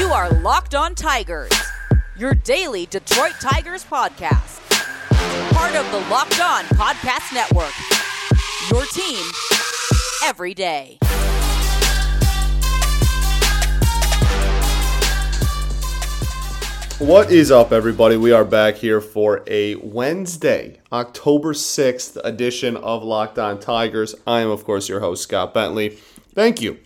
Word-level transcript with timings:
You 0.00 0.14
are 0.14 0.30
Locked 0.30 0.74
On 0.74 0.94
Tigers, 0.94 1.52
your 2.16 2.32
daily 2.32 2.86
Detroit 2.86 3.34
Tigers 3.38 3.84
podcast. 3.84 4.58
Part 5.52 5.76
of 5.76 5.84
the 5.92 5.98
Locked 6.08 6.40
On 6.40 6.64
Podcast 6.64 7.34
Network. 7.34 7.74
Your 8.70 8.86
team 8.86 9.22
every 10.24 10.54
day. 10.54 10.96
What 16.98 17.30
is 17.30 17.50
up, 17.50 17.70
everybody? 17.70 18.16
We 18.16 18.32
are 18.32 18.46
back 18.46 18.76
here 18.76 19.02
for 19.02 19.44
a 19.46 19.74
Wednesday, 19.74 20.80
October 20.90 21.52
6th 21.52 22.18
edition 22.24 22.78
of 22.78 23.04
Locked 23.04 23.38
On 23.38 23.60
Tigers. 23.60 24.14
I 24.26 24.40
am, 24.40 24.48
of 24.48 24.64
course, 24.64 24.88
your 24.88 25.00
host, 25.00 25.24
Scott 25.24 25.52
Bentley. 25.52 25.98
Thank 26.34 26.62
you 26.62 26.78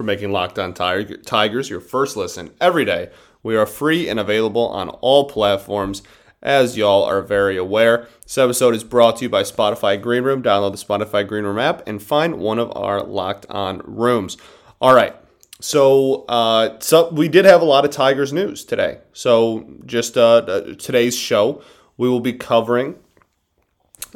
for 0.00 0.04
making 0.04 0.32
Locked 0.32 0.58
On 0.58 0.72
Tigers 0.72 1.68
your 1.68 1.78
first 1.78 2.16
listen 2.16 2.52
every 2.58 2.86
day. 2.86 3.10
We 3.42 3.54
are 3.54 3.66
free 3.66 4.08
and 4.08 4.18
available 4.18 4.66
on 4.68 4.88
all 4.88 5.28
platforms, 5.28 6.02
as 6.40 6.74
y'all 6.74 7.04
are 7.04 7.20
very 7.20 7.58
aware. 7.58 8.08
This 8.22 8.38
episode 8.38 8.74
is 8.74 8.82
brought 8.82 9.16
to 9.18 9.24
you 9.24 9.28
by 9.28 9.42
Spotify 9.42 10.00
Green 10.00 10.22
Room. 10.22 10.42
Download 10.42 10.72
the 10.72 10.82
Spotify 10.82 11.28
Green 11.28 11.44
Room 11.44 11.58
app 11.58 11.86
and 11.86 12.02
find 12.02 12.38
one 12.38 12.58
of 12.58 12.74
our 12.74 13.02
Locked 13.02 13.44
On 13.50 13.82
rooms. 13.84 14.38
All 14.80 14.94
right. 14.94 15.14
So, 15.60 16.24
uh, 16.30 16.78
so 16.80 17.10
we 17.10 17.28
did 17.28 17.44
have 17.44 17.60
a 17.60 17.66
lot 17.66 17.84
of 17.84 17.90
Tigers 17.90 18.32
news 18.32 18.64
today. 18.64 19.00
So, 19.12 19.68
just 19.84 20.16
uh, 20.16 20.76
today's 20.78 21.14
show, 21.14 21.62
we 21.98 22.08
will 22.08 22.20
be 22.20 22.32
covering 22.32 22.94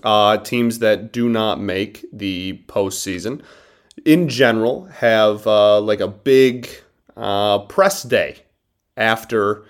uh, 0.02 0.38
teams 0.38 0.78
that 0.78 1.12
do 1.12 1.28
not 1.28 1.60
make 1.60 2.06
the 2.10 2.62
postseason. 2.68 3.42
In 4.04 4.28
general, 4.28 4.84
have 4.86 5.46
uh, 5.46 5.80
like 5.80 6.00
a 6.00 6.08
big 6.08 6.68
uh, 7.16 7.60
press 7.60 8.02
day 8.02 8.38
after 8.96 9.64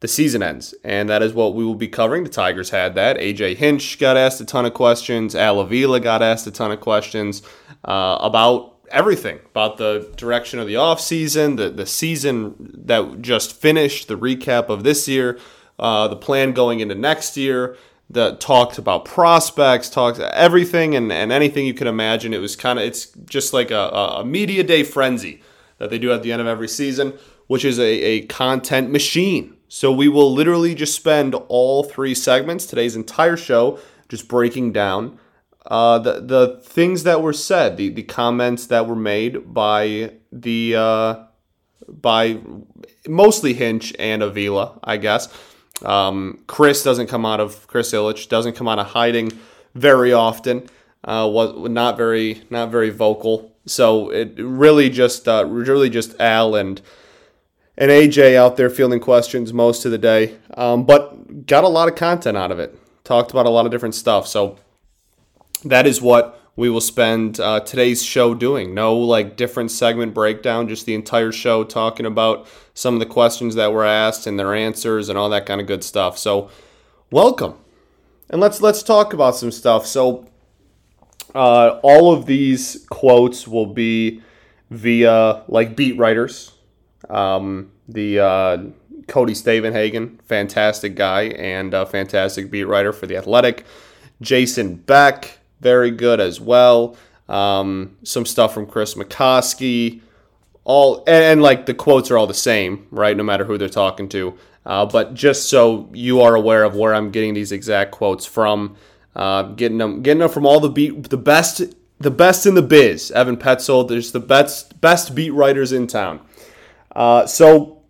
the 0.00 0.08
season 0.08 0.42
ends, 0.42 0.74
and 0.82 1.08
that 1.08 1.22
is 1.22 1.32
what 1.32 1.54
we 1.54 1.64
will 1.64 1.76
be 1.76 1.88
covering. 1.88 2.24
The 2.24 2.30
Tigers 2.30 2.70
had 2.70 2.94
that. 2.96 3.18
AJ 3.18 3.56
Hinch 3.56 3.98
got 3.98 4.16
asked 4.16 4.40
a 4.40 4.44
ton 4.44 4.66
of 4.66 4.74
questions. 4.74 5.34
Al 5.34 5.60
Avila 5.60 6.00
got 6.00 6.22
asked 6.22 6.46
a 6.46 6.50
ton 6.50 6.72
of 6.72 6.80
questions 6.80 7.42
about 7.84 8.72
everything 8.92 9.40
about 9.46 9.78
the 9.78 10.12
direction 10.16 10.58
of 10.58 10.66
the 10.66 10.74
offseason, 10.74 11.56
the, 11.56 11.70
the 11.70 11.86
season 11.86 12.54
that 12.84 13.22
just 13.22 13.58
finished, 13.58 14.06
the 14.06 14.16
recap 14.16 14.68
of 14.68 14.84
this 14.84 15.08
year, 15.08 15.38
uh, 15.78 16.06
the 16.06 16.16
plan 16.16 16.52
going 16.52 16.80
into 16.80 16.94
next 16.94 17.36
year, 17.36 17.76
the 18.12 18.36
talked 18.36 18.78
about 18.78 19.04
prospects, 19.04 19.90
talked 19.90 20.18
everything 20.20 20.94
and, 20.94 21.10
and 21.10 21.32
anything 21.32 21.66
you 21.66 21.74
can 21.74 21.86
imagine. 21.86 22.32
It 22.32 22.40
was 22.40 22.56
kind 22.56 22.78
of 22.78 22.84
it's 22.84 23.06
just 23.24 23.52
like 23.52 23.70
a, 23.70 23.88
a 24.20 24.24
media 24.24 24.62
day 24.62 24.82
frenzy 24.84 25.42
that 25.78 25.90
they 25.90 25.98
do 25.98 26.12
at 26.12 26.22
the 26.22 26.30
end 26.30 26.40
of 26.40 26.46
every 26.46 26.68
season, 26.68 27.14
which 27.46 27.64
is 27.64 27.78
a, 27.78 27.82
a 27.84 28.26
content 28.26 28.90
machine. 28.90 29.56
So 29.68 29.90
we 29.90 30.08
will 30.08 30.32
literally 30.32 30.74
just 30.74 30.94
spend 30.94 31.34
all 31.48 31.82
three 31.82 32.14
segments, 32.14 32.66
today's 32.66 32.94
entire 32.94 33.38
show, 33.38 33.78
just 34.08 34.28
breaking 34.28 34.72
down 34.72 35.18
uh, 35.66 35.98
the 35.98 36.20
the 36.20 36.60
things 36.64 37.04
that 37.04 37.22
were 37.22 37.32
said, 37.32 37.76
the, 37.76 37.88
the 37.88 38.02
comments 38.02 38.66
that 38.66 38.86
were 38.86 38.96
made 38.96 39.54
by 39.54 40.12
the 40.30 40.74
uh, 40.76 41.24
by 41.88 42.40
mostly 43.08 43.54
Hinch 43.54 43.94
and 43.98 44.22
Avila, 44.22 44.78
I 44.82 44.96
guess. 44.96 45.28
Um, 45.84 46.42
Chris 46.46 46.82
doesn't 46.82 47.08
come 47.08 47.26
out 47.26 47.40
of 47.40 47.66
Chris 47.66 47.92
Ilitch 47.92 48.28
doesn't 48.28 48.54
come 48.54 48.68
out 48.68 48.78
of 48.78 48.88
hiding 48.88 49.32
very 49.74 50.12
often. 50.12 50.68
Uh, 51.04 51.28
was 51.30 51.68
not 51.70 51.96
very 51.96 52.42
not 52.50 52.70
very 52.70 52.90
vocal. 52.90 53.52
So 53.66 54.10
it 54.10 54.34
really 54.38 54.90
just 54.90 55.26
uh, 55.26 55.44
really 55.46 55.90
just 55.90 56.18
Al 56.20 56.54
and 56.54 56.80
and 57.76 57.90
AJ 57.90 58.36
out 58.36 58.56
there 58.56 58.70
fielding 58.70 59.00
questions 59.00 59.52
most 59.52 59.84
of 59.84 59.90
the 59.90 59.98
day, 59.98 60.36
um, 60.54 60.84
but 60.84 61.46
got 61.46 61.64
a 61.64 61.68
lot 61.68 61.88
of 61.88 61.94
content 61.94 62.36
out 62.36 62.52
of 62.52 62.58
it. 62.58 62.78
Talked 63.02 63.30
about 63.30 63.46
a 63.46 63.50
lot 63.50 63.64
of 63.64 63.72
different 63.72 63.94
stuff. 63.94 64.28
So 64.28 64.58
that 65.64 65.86
is 65.86 66.00
what 66.00 66.41
we 66.56 66.68
will 66.68 66.80
spend 66.80 67.40
uh, 67.40 67.60
today's 67.60 68.02
show 68.02 68.34
doing. 68.34 68.74
No 68.74 68.96
like 68.96 69.36
different 69.36 69.70
segment 69.70 70.14
breakdown, 70.14 70.68
just 70.68 70.86
the 70.86 70.94
entire 70.94 71.32
show 71.32 71.64
talking 71.64 72.06
about 72.06 72.46
some 72.74 72.94
of 72.94 73.00
the 73.00 73.06
questions 73.06 73.54
that 73.54 73.72
were 73.72 73.84
asked 73.84 74.26
and 74.26 74.38
their 74.38 74.54
answers 74.54 75.08
and 75.08 75.18
all 75.18 75.30
that 75.30 75.46
kind 75.46 75.60
of 75.60 75.66
good 75.66 75.82
stuff. 75.82 76.18
So, 76.18 76.50
welcome, 77.10 77.54
and 78.28 78.40
let's 78.40 78.60
let's 78.60 78.82
talk 78.82 79.12
about 79.12 79.34
some 79.36 79.50
stuff. 79.50 79.86
So, 79.86 80.26
uh, 81.34 81.80
all 81.82 82.12
of 82.12 82.26
these 82.26 82.86
quotes 82.90 83.48
will 83.48 83.66
be 83.66 84.22
via 84.70 85.44
like 85.48 85.74
beat 85.74 85.96
writers. 85.96 86.52
Um, 87.08 87.72
the 87.88 88.20
uh, 88.20 88.64
Cody 89.08 89.34
Stavenhagen, 89.34 90.20
fantastic 90.22 90.94
guy 90.94 91.24
and 91.24 91.74
a 91.74 91.86
fantastic 91.86 92.50
beat 92.50 92.64
writer 92.64 92.92
for 92.92 93.06
the 93.06 93.16
Athletic. 93.16 93.64
Jason 94.20 94.76
Beck 94.76 95.38
very 95.62 95.90
good 95.90 96.20
as 96.20 96.40
well. 96.40 96.96
Um, 97.28 97.96
some 98.02 98.26
stuff 98.26 98.52
from 98.52 98.66
Chris 98.66 98.94
McCosky. 98.94 100.02
All 100.64 100.98
and, 101.06 101.24
and, 101.24 101.42
like 101.42 101.66
the 101.66 101.74
quotes 101.74 102.10
are 102.10 102.18
all 102.18 102.26
the 102.26 102.34
same, 102.34 102.86
right? 102.90 103.16
No 103.16 103.22
matter 103.22 103.44
who 103.44 103.56
they're 103.56 103.68
talking 103.68 104.08
to. 104.10 104.36
Uh, 104.66 104.86
but 104.86 105.14
just 105.14 105.48
so 105.48 105.88
you 105.92 106.20
are 106.20 106.34
aware 106.34 106.62
of 106.62 106.76
where 106.76 106.94
I'm 106.94 107.10
getting 107.10 107.34
these 107.34 107.50
exact 107.50 107.90
quotes 107.90 108.26
from, 108.26 108.76
uh, 109.16 109.42
getting 109.42 109.78
them, 109.78 110.02
getting 110.02 110.20
them 110.20 110.28
from 110.28 110.46
all 110.46 110.60
the 110.60 110.68
beat, 110.68 111.10
the 111.10 111.16
best, 111.16 111.62
the 111.98 112.12
best 112.12 112.46
in 112.46 112.54
the 112.54 112.62
biz. 112.62 113.10
Evan 113.10 113.36
Petzold, 113.36 113.88
there's 113.88 114.12
the 114.12 114.20
best, 114.20 114.80
best 114.80 115.16
beat 115.16 115.30
writers 115.30 115.72
in 115.72 115.88
town. 115.88 116.20
Uh, 116.94 117.26
so 117.26 117.82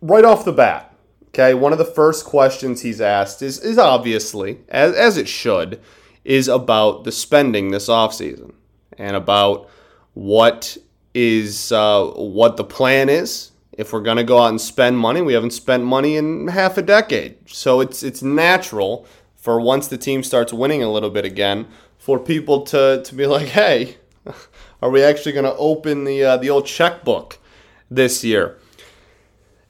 right 0.00 0.24
off 0.24 0.44
the 0.44 0.52
bat, 0.52 0.89
Okay, 1.30 1.54
one 1.54 1.72
of 1.72 1.78
the 1.78 1.84
first 1.84 2.24
questions 2.24 2.82
he's 2.82 3.00
asked 3.00 3.40
is, 3.40 3.60
is 3.60 3.78
obviously, 3.78 4.58
as, 4.68 4.94
as 4.96 5.16
it 5.16 5.28
should, 5.28 5.80
is 6.24 6.48
about 6.48 7.04
the 7.04 7.12
spending 7.12 7.70
this 7.70 7.88
offseason 7.88 8.52
and 8.98 9.14
about 9.14 9.70
what 10.14 10.76
is 11.14 11.70
uh, 11.72 12.04
what 12.06 12.56
the 12.56 12.64
plan 12.64 13.08
is. 13.08 13.52
If 13.72 13.92
we're 13.92 14.00
gonna 14.00 14.24
go 14.24 14.40
out 14.40 14.48
and 14.48 14.60
spend 14.60 14.98
money, 14.98 15.22
we 15.22 15.32
haven't 15.32 15.52
spent 15.52 15.84
money 15.84 16.16
in 16.16 16.48
half 16.48 16.76
a 16.76 16.82
decade, 16.82 17.36
so 17.48 17.80
it's 17.80 18.02
it's 18.02 18.22
natural 18.22 19.06
for 19.36 19.60
once 19.60 19.88
the 19.88 19.96
team 19.96 20.22
starts 20.22 20.52
winning 20.52 20.82
a 20.82 20.90
little 20.90 21.10
bit 21.10 21.24
again, 21.24 21.66
for 21.96 22.18
people 22.18 22.62
to 22.62 23.02
to 23.04 23.14
be 23.14 23.26
like, 23.26 23.48
hey, 23.48 23.96
are 24.82 24.90
we 24.90 25.02
actually 25.02 25.32
gonna 25.32 25.54
open 25.56 26.04
the 26.04 26.24
uh, 26.24 26.36
the 26.36 26.50
old 26.50 26.66
checkbook 26.66 27.38
this 27.88 28.24
year? 28.24 28.58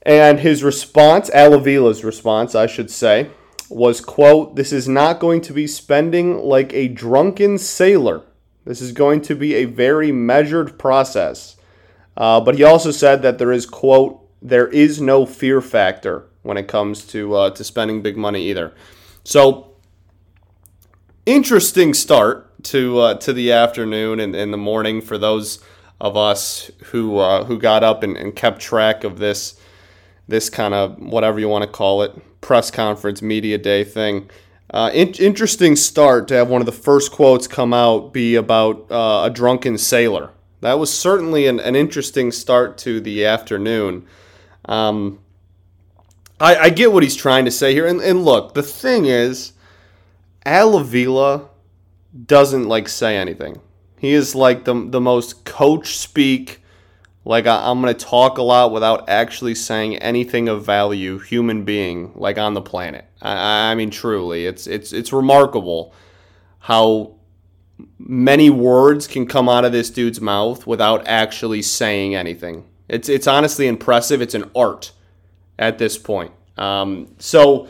And 0.03 0.41
his 0.41 0.63
response, 0.63 1.29
Al 1.31 1.55
Avila's 1.55 2.05
response, 2.05 2.55
I 2.55 2.67
should 2.67 2.91
say, 2.91 3.31
was, 3.69 4.01
quote, 4.01 4.57
This 4.57 4.73
is 4.73 4.89
not 4.89 5.21
going 5.21 5.41
to 5.43 5.53
be 5.53 5.67
spending 5.67 6.39
like 6.39 6.73
a 6.73 6.89
drunken 6.89 7.59
sailor. 7.59 8.23
This 8.65 8.81
is 8.81 8.93
going 8.93 9.23
to 9.23 9.35
be 9.35 9.55
a 9.55 9.65
very 9.67 10.13
measured 10.13 10.79
process. 10.79 11.57
Uh, 12.17 12.41
but 12.41 12.55
he 12.55 12.65
also 12.65 12.91
said 12.91 13.23
that 13.23 13.39
there 13.39 13.53
is, 13.53 13.67
quote, 13.67 14.27
there 14.43 14.69
is 14.69 15.01
no 15.01 15.27
fear 15.27 15.61
factor 15.61 16.27
when 16.43 16.57
it 16.57 16.69
comes 16.69 17.07
to 17.07 17.35
uh, 17.35 17.51
to 17.51 17.65
spending 17.65 18.03
big 18.03 18.17
money 18.17 18.49
either. 18.49 18.73
So 19.25 19.75
interesting 21.27 21.95
start 21.95 22.63
to 22.65 22.99
uh, 22.99 23.15
to 23.15 23.33
the 23.33 23.53
afternoon 23.53 24.21
and, 24.21 24.35
in 24.35 24.51
the 24.51 24.57
morning 24.57 25.01
for 25.01 25.19
those 25.19 25.63
of 26.01 26.17
us 26.17 26.71
who 26.85 27.19
uh, 27.19 27.45
who 27.45 27.59
got 27.59 27.85
up 27.85 28.03
and, 28.03 28.17
and 28.17 28.35
kept 28.35 28.61
track 28.61 29.05
of 29.05 29.19
this 29.19 29.61
this 30.31 30.49
kind 30.49 30.73
of 30.75 30.99
whatever 30.99 31.39
you 31.39 31.49
want 31.49 31.63
to 31.63 31.71
call 31.71 32.03
it 32.03 32.13
press 32.41 32.71
conference 32.71 33.21
media 33.21 33.59
day 33.59 33.85
thing. 33.85 34.31
Uh, 34.73 34.91
in- 34.95 35.15
interesting 35.15 35.77
start 35.77 36.29
to 36.29 36.35
have 36.35 36.49
one 36.49 36.63
of 36.63 36.67
the 36.67 36.73
first 36.73 37.13
quotes 37.13 37.47
come 37.47 37.75
out 37.75 38.13
be 38.13 38.37
about 38.37 38.91
uh, 38.91 39.23
a 39.25 39.31
drunken 39.31 39.77
sailor. 39.77 40.31
That 40.61 40.79
was 40.79 40.97
certainly 40.97 41.47
an, 41.47 41.59
an 41.59 41.75
interesting 41.75 42.31
start 42.31 42.79
to 42.79 43.01
the 43.01 43.25
afternoon. 43.25 44.07
Um, 44.67 45.19
I, 46.39 46.57
I, 46.57 46.71
get 46.71 46.93
what 46.93 47.03
he's 47.03 47.17
trying 47.17 47.47
to 47.47 47.51
say 47.51 47.73
here. 47.73 47.87
And, 47.87 48.01
and 48.01 48.25
look, 48.25 48.55
the 48.55 48.63
thing 48.63 49.07
is, 49.07 49.53
Al 50.45 50.77
Avila 50.77 51.49
doesn't 52.27 52.69
like 52.69 52.89
say 52.89 53.17
anything. 53.17 53.61
He 53.99 54.13
is 54.13 54.35
like 54.35 54.65
the, 54.65 54.75
the 54.75 55.01
most 55.01 55.45
coach 55.45 55.97
speak 55.97 56.61
like 57.25 57.47
I, 57.47 57.71
am 57.71 57.81
gonna 57.81 57.95
talk 57.95 58.39
a 58.39 58.43
lot 58.43 58.73
without 58.73 59.09
actually 59.09 59.55
saying 59.55 59.97
anything 59.99 60.49
of 60.49 60.65
value, 60.65 61.19
human 61.19 61.65
being, 61.65 62.13
like 62.15 62.39
on 62.39 62.55
the 62.55 62.63
planet. 62.63 63.05
I, 63.21 63.71
I 63.71 63.75
mean, 63.75 63.91
truly, 63.91 64.47
it's 64.47 64.67
it's 64.67 64.93
it's 64.93 65.13
remarkable 65.13 65.95
how 66.61 67.15
many 67.99 68.51
words 68.51 69.07
can 69.07 69.27
come 69.27 69.49
out 69.49 69.65
of 69.65 69.73
this 69.73 69.91
dude's 69.91 70.21
mouth 70.21 70.67
without 70.67 71.07
actually 71.07 71.63
saying 71.63 72.15
anything. 72.15 72.67
It's 72.89 73.09
it's 73.09 73.27
honestly 73.27 73.67
impressive. 73.67 74.21
It's 74.21 74.35
an 74.35 74.51
art 74.55 74.93
at 75.59 75.79
this 75.79 75.99
point. 75.99 76.33
Um, 76.57 77.15
so 77.19 77.69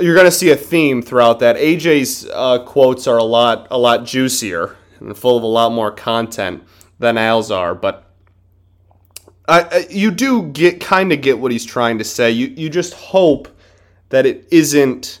you're 0.00 0.14
going 0.14 0.26
to 0.26 0.32
see 0.32 0.50
a 0.50 0.56
theme 0.56 1.02
throughout 1.02 1.40
that. 1.40 1.56
AJ's 1.56 2.28
uh, 2.32 2.60
quotes 2.60 3.06
are 3.06 3.18
a 3.18 3.24
lot 3.24 3.66
a 3.70 3.78
lot 3.78 4.04
juicier 4.04 4.76
and 5.00 5.16
full 5.16 5.36
of 5.36 5.42
a 5.42 5.46
lot 5.46 5.72
more 5.72 5.90
content 5.90 6.62
than 6.98 7.18
Al's 7.18 7.50
are, 7.50 7.74
but 7.74 8.03
I, 9.46 9.86
you 9.90 10.10
do 10.10 10.44
get 10.44 10.80
kind 10.80 11.12
of 11.12 11.20
get 11.20 11.38
what 11.38 11.52
he's 11.52 11.64
trying 11.64 11.98
to 11.98 12.04
say. 12.04 12.30
You 12.30 12.46
you 12.48 12.70
just 12.70 12.94
hope 12.94 13.48
that 14.08 14.24
it 14.24 14.48
isn't 14.50 15.20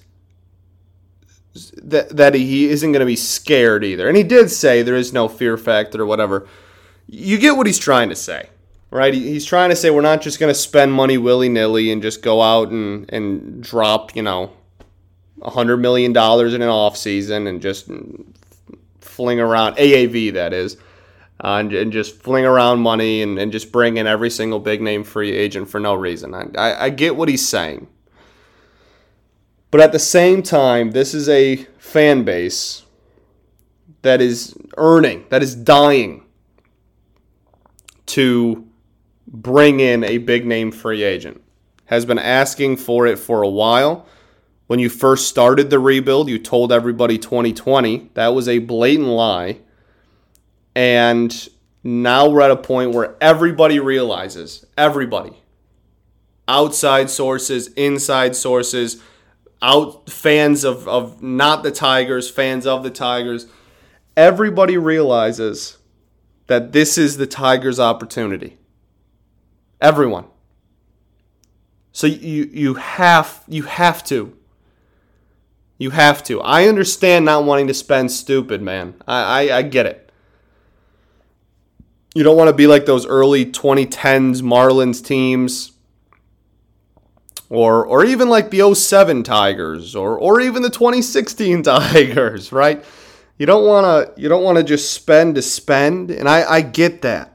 that 1.82 2.16
that 2.16 2.34
he 2.34 2.66
isn't 2.68 2.92
going 2.92 3.00
to 3.00 3.06
be 3.06 3.16
scared 3.16 3.84
either. 3.84 4.08
And 4.08 4.16
he 4.16 4.22
did 4.22 4.50
say 4.50 4.82
there 4.82 4.96
is 4.96 5.12
no 5.12 5.28
fear 5.28 5.56
factor 5.56 6.02
or 6.02 6.06
whatever. 6.06 6.48
You 7.06 7.38
get 7.38 7.56
what 7.56 7.66
he's 7.66 7.78
trying 7.78 8.08
to 8.08 8.16
say, 8.16 8.48
right? 8.90 9.12
He's 9.12 9.44
trying 9.44 9.70
to 9.70 9.76
say 9.76 9.90
we're 9.90 10.00
not 10.00 10.22
just 10.22 10.40
going 10.40 10.52
to 10.52 10.58
spend 10.58 10.92
money 10.92 11.18
willy 11.18 11.50
nilly 11.50 11.92
and 11.92 12.00
just 12.00 12.22
go 12.22 12.40
out 12.40 12.70
and 12.70 13.10
and 13.12 13.62
drop 13.62 14.16
you 14.16 14.22
know 14.22 14.52
a 15.42 15.50
hundred 15.50 15.78
million 15.78 16.14
dollars 16.14 16.54
in 16.54 16.62
an 16.62 16.68
off 16.70 16.96
season 16.96 17.46
and 17.46 17.60
just 17.60 17.90
fling 19.00 19.38
around 19.38 19.76
AAV 19.76 20.32
that 20.32 20.54
is. 20.54 20.78
Uh, 21.42 21.58
and, 21.58 21.72
and, 21.72 21.92
just 21.92 22.22
fling 22.22 22.44
around 22.44 22.78
money 22.78 23.20
and, 23.20 23.40
and 23.40 23.50
just 23.50 23.72
bring 23.72 23.96
in 23.96 24.06
every 24.06 24.30
single 24.30 24.60
big 24.60 24.80
name 24.80 25.02
free 25.02 25.32
agent 25.32 25.68
for 25.68 25.80
no 25.80 25.92
reason. 25.92 26.32
I, 26.32 26.46
I, 26.56 26.84
I 26.84 26.90
get 26.90 27.16
what 27.16 27.28
he's 27.28 27.46
saying. 27.46 27.88
But 29.72 29.80
at 29.80 29.90
the 29.90 29.98
same 29.98 30.44
time, 30.44 30.92
this 30.92 31.12
is 31.12 31.28
a 31.28 31.56
fan 31.78 32.22
base 32.22 32.84
that 34.02 34.20
is 34.20 34.56
earning, 34.76 35.24
that 35.30 35.42
is 35.42 35.56
dying 35.56 36.24
to 38.06 38.68
bring 39.26 39.80
in 39.80 40.04
a 40.04 40.18
big 40.18 40.46
name 40.46 40.70
free 40.70 41.02
agent. 41.02 41.42
Has 41.86 42.04
been 42.04 42.18
asking 42.18 42.76
for 42.76 43.06
it 43.06 43.18
for 43.18 43.42
a 43.42 43.48
while. 43.48 44.06
When 44.68 44.78
you 44.78 44.88
first 44.88 45.28
started 45.28 45.68
the 45.68 45.78
rebuild, 45.78 46.28
you 46.28 46.38
told 46.38 46.70
everybody 46.70 47.18
2020. 47.18 48.10
That 48.14 48.28
was 48.28 48.48
a 48.48 48.60
blatant 48.60 49.08
lie. 49.08 49.58
And 50.74 51.48
now 51.82 52.28
we're 52.28 52.40
at 52.40 52.50
a 52.50 52.56
point 52.56 52.92
where 52.92 53.16
everybody 53.20 53.78
realizes, 53.78 54.64
everybody, 54.76 55.42
outside 56.48 57.10
sources, 57.10 57.68
inside 57.68 58.34
sources, 58.34 59.02
out 59.62 60.10
fans 60.10 60.64
of, 60.64 60.86
of 60.88 61.22
not 61.22 61.62
the 61.62 61.70
Tigers, 61.70 62.30
fans 62.30 62.66
of 62.66 62.82
the 62.82 62.90
Tigers, 62.90 63.46
everybody 64.16 64.76
realizes 64.76 65.78
that 66.46 66.72
this 66.72 66.98
is 66.98 67.16
the 67.16 67.26
Tigers' 67.26 67.80
opportunity. 67.80 68.58
Everyone. 69.80 70.26
So 71.92 72.06
you 72.06 72.50
you 72.52 72.74
have 72.74 73.44
you 73.46 73.62
have 73.62 74.02
to. 74.04 74.36
You 75.78 75.90
have 75.90 76.22
to. 76.24 76.40
I 76.40 76.66
understand 76.66 77.24
not 77.24 77.44
wanting 77.44 77.68
to 77.68 77.74
spend 77.74 78.10
stupid, 78.10 78.62
man. 78.62 78.94
I, 79.06 79.48
I, 79.50 79.58
I 79.58 79.62
get 79.62 79.86
it. 79.86 80.03
You 82.14 82.22
don't 82.22 82.36
want 82.36 82.48
to 82.48 82.54
be 82.54 82.66
like 82.66 82.86
those 82.86 83.06
early 83.06 83.44
2010s 83.44 84.40
Marlins 84.40 85.04
teams 85.04 85.72
or 87.50 87.84
or 87.86 88.04
even 88.04 88.28
like 88.28 88.50
the 88.50 88.74
07 88.74 89.22
Tigers 89.22 89.94
or 89.94 90.18
or 90.18 90.40
even 90.40 90.62
the 90.62 90.70
2016 90.70 91.62
Tigers, 91.64 92.52
right? 92.52 92.84
You 93.36 93.46
don't 93.46 93.66
want 93.66 93.84
to 94.14 94.20
you 94.20 94.28
don't 94.28 94.44
want 94.44 94.58
to 94.58 94.64
just 94.64 94.92
spend 94.92 95.34
to 95.34 95.42
spend, 95.42 96.10
and 96.10 96.28
I 96.28 96.44
I 96.44 96.60
get 96.60 97.02
that. 97.02 97.32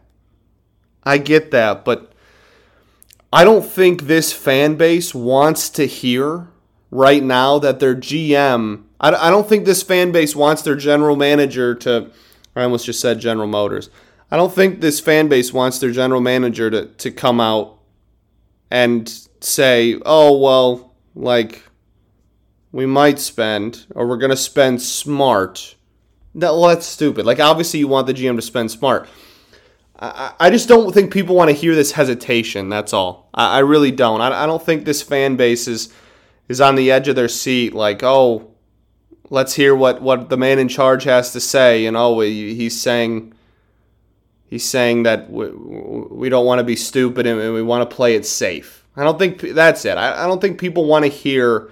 I 1.03 1.17
get 1.17 1.51
that, 1.51 1.85
but 1.85 2.13
I 3.31 3.43
don't 3.43 3.65
think 3.65 4.03
this 4.03 4.33
fan 4.33 4.75
base 4.75 5.13
wants 5.13 5.69
to 5.71 5.85
hear 5.85 6.47
right 6.91 7.23
now 7.23 7.59
that 7.59 7.79
their 7.79 7.95
GM. 7.95 8.83
I, 8.99 9.13
I 9.13 9.29
don't 9.29 9.47
think 9.47 9.65
this 9.65 9.83
fan 9.83 10.11
base 10.11 10.35
wants 10.35 10.61
their 10.61 10.75
general 10.75 11.15
manager 11.15 11.75
to. 11.75 12.11
I 12.55 12.63
almost 12.63 12.85
just 12.85 12.99
said 12.99 13.19
General 13.19 13.47
Motors. 13.47 13.89
I 14.31 14.37
don't 14.37 14.53
think 14.53 14.79
this 14.79 14.99
fan 14.99 15.27
base 15.27 15.51
wants 15.51 15.79
their 15.79 15.91
general 15.91 16.21
manager 16.21 16.69
to, 16.69 16.85
to 16.85 17.11
come 17.11 17.39
out 17.39 17.79
and 18.69 19.11
say, 19.41 19.99
oh, 20.05 20.37
well, 20.37 20.93
like, 21.15 21.63
we 22.71 22.85
might 22.85 23.19
spend, 23.19 23.87
or 23.95 24.07
we're 24.07 24.17
going 24.17 24.29
to 24.29 24.37
spend 24.37 24.81
smart. 24.81 25.75
That, 26.35 26.51
well, 26.51 26.67
that's 26.67 26.85
stupid. 26.85 27.25
Like, 27.25 27.39
obviously, 27.39 27.79
you 27.79 27.87
want 27.87 28.05
the 28.05 28.13
GM 28.13 28.35
to 28.35 28.41
spend 28.43 28.69
smart. 28.69 29.09
I, 29.99 30.33
I 30.39 30.49
just 30.51 30.69
don't 30.69 30.93
think 30.93 31.11
people 31.11 31.35
want 31.35 31.49
to 31.49 31.55
hear 31.55 31.73
this 31.73 31.91
hesitation. 31.91 32.69
That's 32.69 32.93
all. 32.93 33.29
I, 33.33 33.59
really 33.59 33.91
don't. 33.91 34.21
I, 34.21 34.43
I 34.43 34.45
don't 34.45 34.63
think 34.63 34.85
this 34.85 35.01
fan 35.01 35.37
base 35.37 35.67
is, 35.67 35.91
is 36.47 36.61
on 36.61 36.75
the 36.75 36.91
edge 36.91 37.07
of 37.07 37.15
their 37.15 37.27
seat, 37.27 37.73
like, 37.73 38.03
oh, 38.03 38.53
let's 39.31 39.55
hear 39.55 39.75
what, 39.75 40.03
what 40.03 40.29
the 40.29 40.37
man 40.37 40.59
in 40.59 40.67
charge 40.67 41.05
has 41.05 41.33
to 41.33 41.39
say. 41.39 41.87
And, 41.87 41.97
oh, 41.97 42.19
he's 42.19 42.79
saying 42.79 43.33
he's 44.49 44.65
saying 44.65 45.03
that 45.03 45.29
we, 45.29 45.49
we 45.49 46.29
don't 46.29 46.45
want 46.45 46.59
to 46.59 46.63
be 46.63 46.75
stupid 46.75 47.25
and 47.25 47.53
we 47.53 47.61
want 47.61 47.89
to 47.89 47.95
play 47.95 48.15
it 48.15 48.25
safe. 48.25 48.85
I 48.95 49.03
don't 49.03 49.17
think 49.19 49.41
that's 49.41 49.85
it. 49.85 49.97
I, 49.97 50.23
I 50.23 50.27
don't 50.27 50.41
think 50.41 50.59
people 50.59 50.85
want 50.85 51.05
to 51.05 51.09
hear 51.09 51.71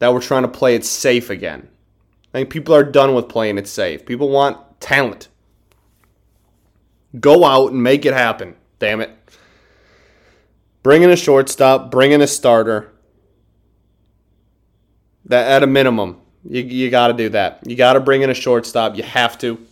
that 0.00 0.12
we're 0.12 0.20
trying 0.20 0.42
to 0.42 0.48
play 0.48 0.74
it 0.74 0.84
safe 0.84 1.30
again. 1.30 1.68
I 2.34 2.38
think 2.38 2.50
people 2.50 2.74
are 2.74 2.84
done 2.84 3.14
with 3.14 3.28
playing 3.28 3.58
it 3.58 3.68
safe. 3.68 4.04
People 4.04 4.28
want 4.28 4.58
talent. 4.80 5.28
Go 7.18 7.44
out 7.44 7.72
and 7.72 7.82
make 7.82 8.04
it 8.04 8.14
happen. 8.14 8.56
Damn 8.78 9.00
it. 9.00 9.10
Bring 10.82 11.02
in 11.02 11.10
a 11.10 11.16
shortstop, 11.16 11.90
bring 11.90 12.10
in 12.10 12.20
a 12.20 12.26
starter. 12.26 12.92
That 15.26 15.46
at 15.46 15.62
a 15.62 15.66
minimum, 15.68 16.20
you, 16.44 16.62
you 16.62 16.90
got 16.90 17.08
to 17.08 17.14
do 17.14 17.28
that. 17.28 17.60
You 17.64 17.76
got 17.76 17.92
to 17.92 18.00
bring 18.00 18.22
in 18.22 18.30
a 18.30 18.34
shortstop. 18.34 18.96
You 18.96 19.04
have 19.04 19.38
to. 19.38 19.64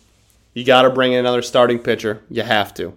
You 0.55 0.65
got 0.65 0.83
to 0.83 0.91
bring 0.91 1.13
in 1.13 1.21
another 1.21 1.43
starting 1.43 1.79
pitcher. 1.79 2.23
You 2.29 2.43
have 2.43 2.75
to. 2.75 2.95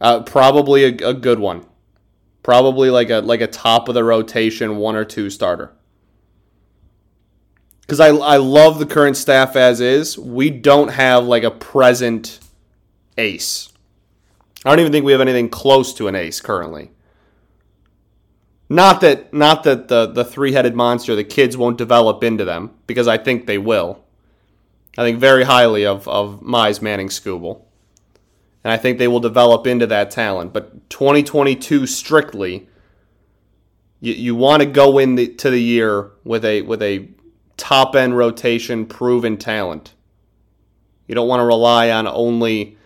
Uh, 0.00 0.22
probably 0.22 0.84
a, 0.84 1.08
a 1.08 1.14
good 1.14 1.38
one. 1.38 1.66
Probably 2.42 2.90
like 2.90 3.10
a 3.10 3.20
like 3.20 3.40
a 3.40 3.46
top 3.46 3.88
of 3.88 3.94
the 3.94 4.02
rotation 4.02 4.76
one 4.76 4.96
or 4.96 5.04
two 5.04 5.30
starter. 5.30 5.72
Because 7.82 8.00
I, 8.00 8.08
I 8.08 8.36
love 8.36 8.78
the 8.78 8.86
current 8.86 9.16
staff 9.16 9.54
as 9.54 9.80
is. 9.80 10.18
We 10.18 10.50
don't 10.50 10.88
have 10.88 11.24
like 11.24 11.42
a 11.42 11.50
present 11.50 12.40
ace. 13.18 13.68
I 14.64 14.70
don't 14.70 14.80
even 14.80 14.92
think 14.92 15.04
we 15.04 15.12
have 15.12 15.20
anything 15.20 15.48
close 15.48 15.92
to 15.94 16.08
an 16.08 16.14
ace 16.14 16.40
currently. 16.40 16.90
Not 18.68 19.00
that 19.02 19.34
not 19.34 19.64
that 19.64 19.88
the, 19.88 20.06
the 20.06 20.24
three 20.24 20.52
headed 20.52 20.74
monster, 20.74 21.14
the 21.14 21.24
kids 21.24 21.56
won't 21.56 21.78
develop 21.78 22.24
into 22.24 22.44
them, 22.44 22.70
because 22.86 23.06
I 23.06 23.18
think 23.18 23.46
they 23.46 23.58
will. 23.58 24.01
I 24.98 25.02
think 25.02 25.18
very 25.18 25.44
highly 25.44 25.86
of, 25.86 26.06
of 26.06 26.40
Mize 26.40 26.82
Manning 26.82 27.08
Skubal 27.08 27.62
and 28.64 28.72
I 28.72 28.76
think 28.76 28.98
they 28.98 29.08
will 29.08 29.20
develop 29.20 29.66
into 29.66 29.86
that 29.88 30.10
talent. 30.10 30.52
But 30.52 30.88
2022 30.90 31.86
strictly, 31.86 32.68
you, 34.00 34.12
you 34.12 34.34
want 34.34 34.62
to 34.62 34.66
go 34.66 34.98
into 34.98 35.50
the 35.50 35.60
year 35.60 36.10
with 36.24 36.44
a 36.44 36.62
with 36.62 36.82
a 36.82 37.08
top 37.56 37.96
end 37.96 38.16
rotation, 38.16 38.86
proven 38.86 39.36
talent. 39.36 39.94
You 41.06 41.14
don't 41.14 41.28
want 41.28 41.40
to 41.40 41.44
rely 41.44 41.90
on 41.90 42.06
only 42.06 42.76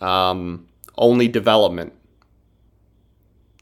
um, 0.00 0.66
only 0.96 1.28
development. 1.28 1.92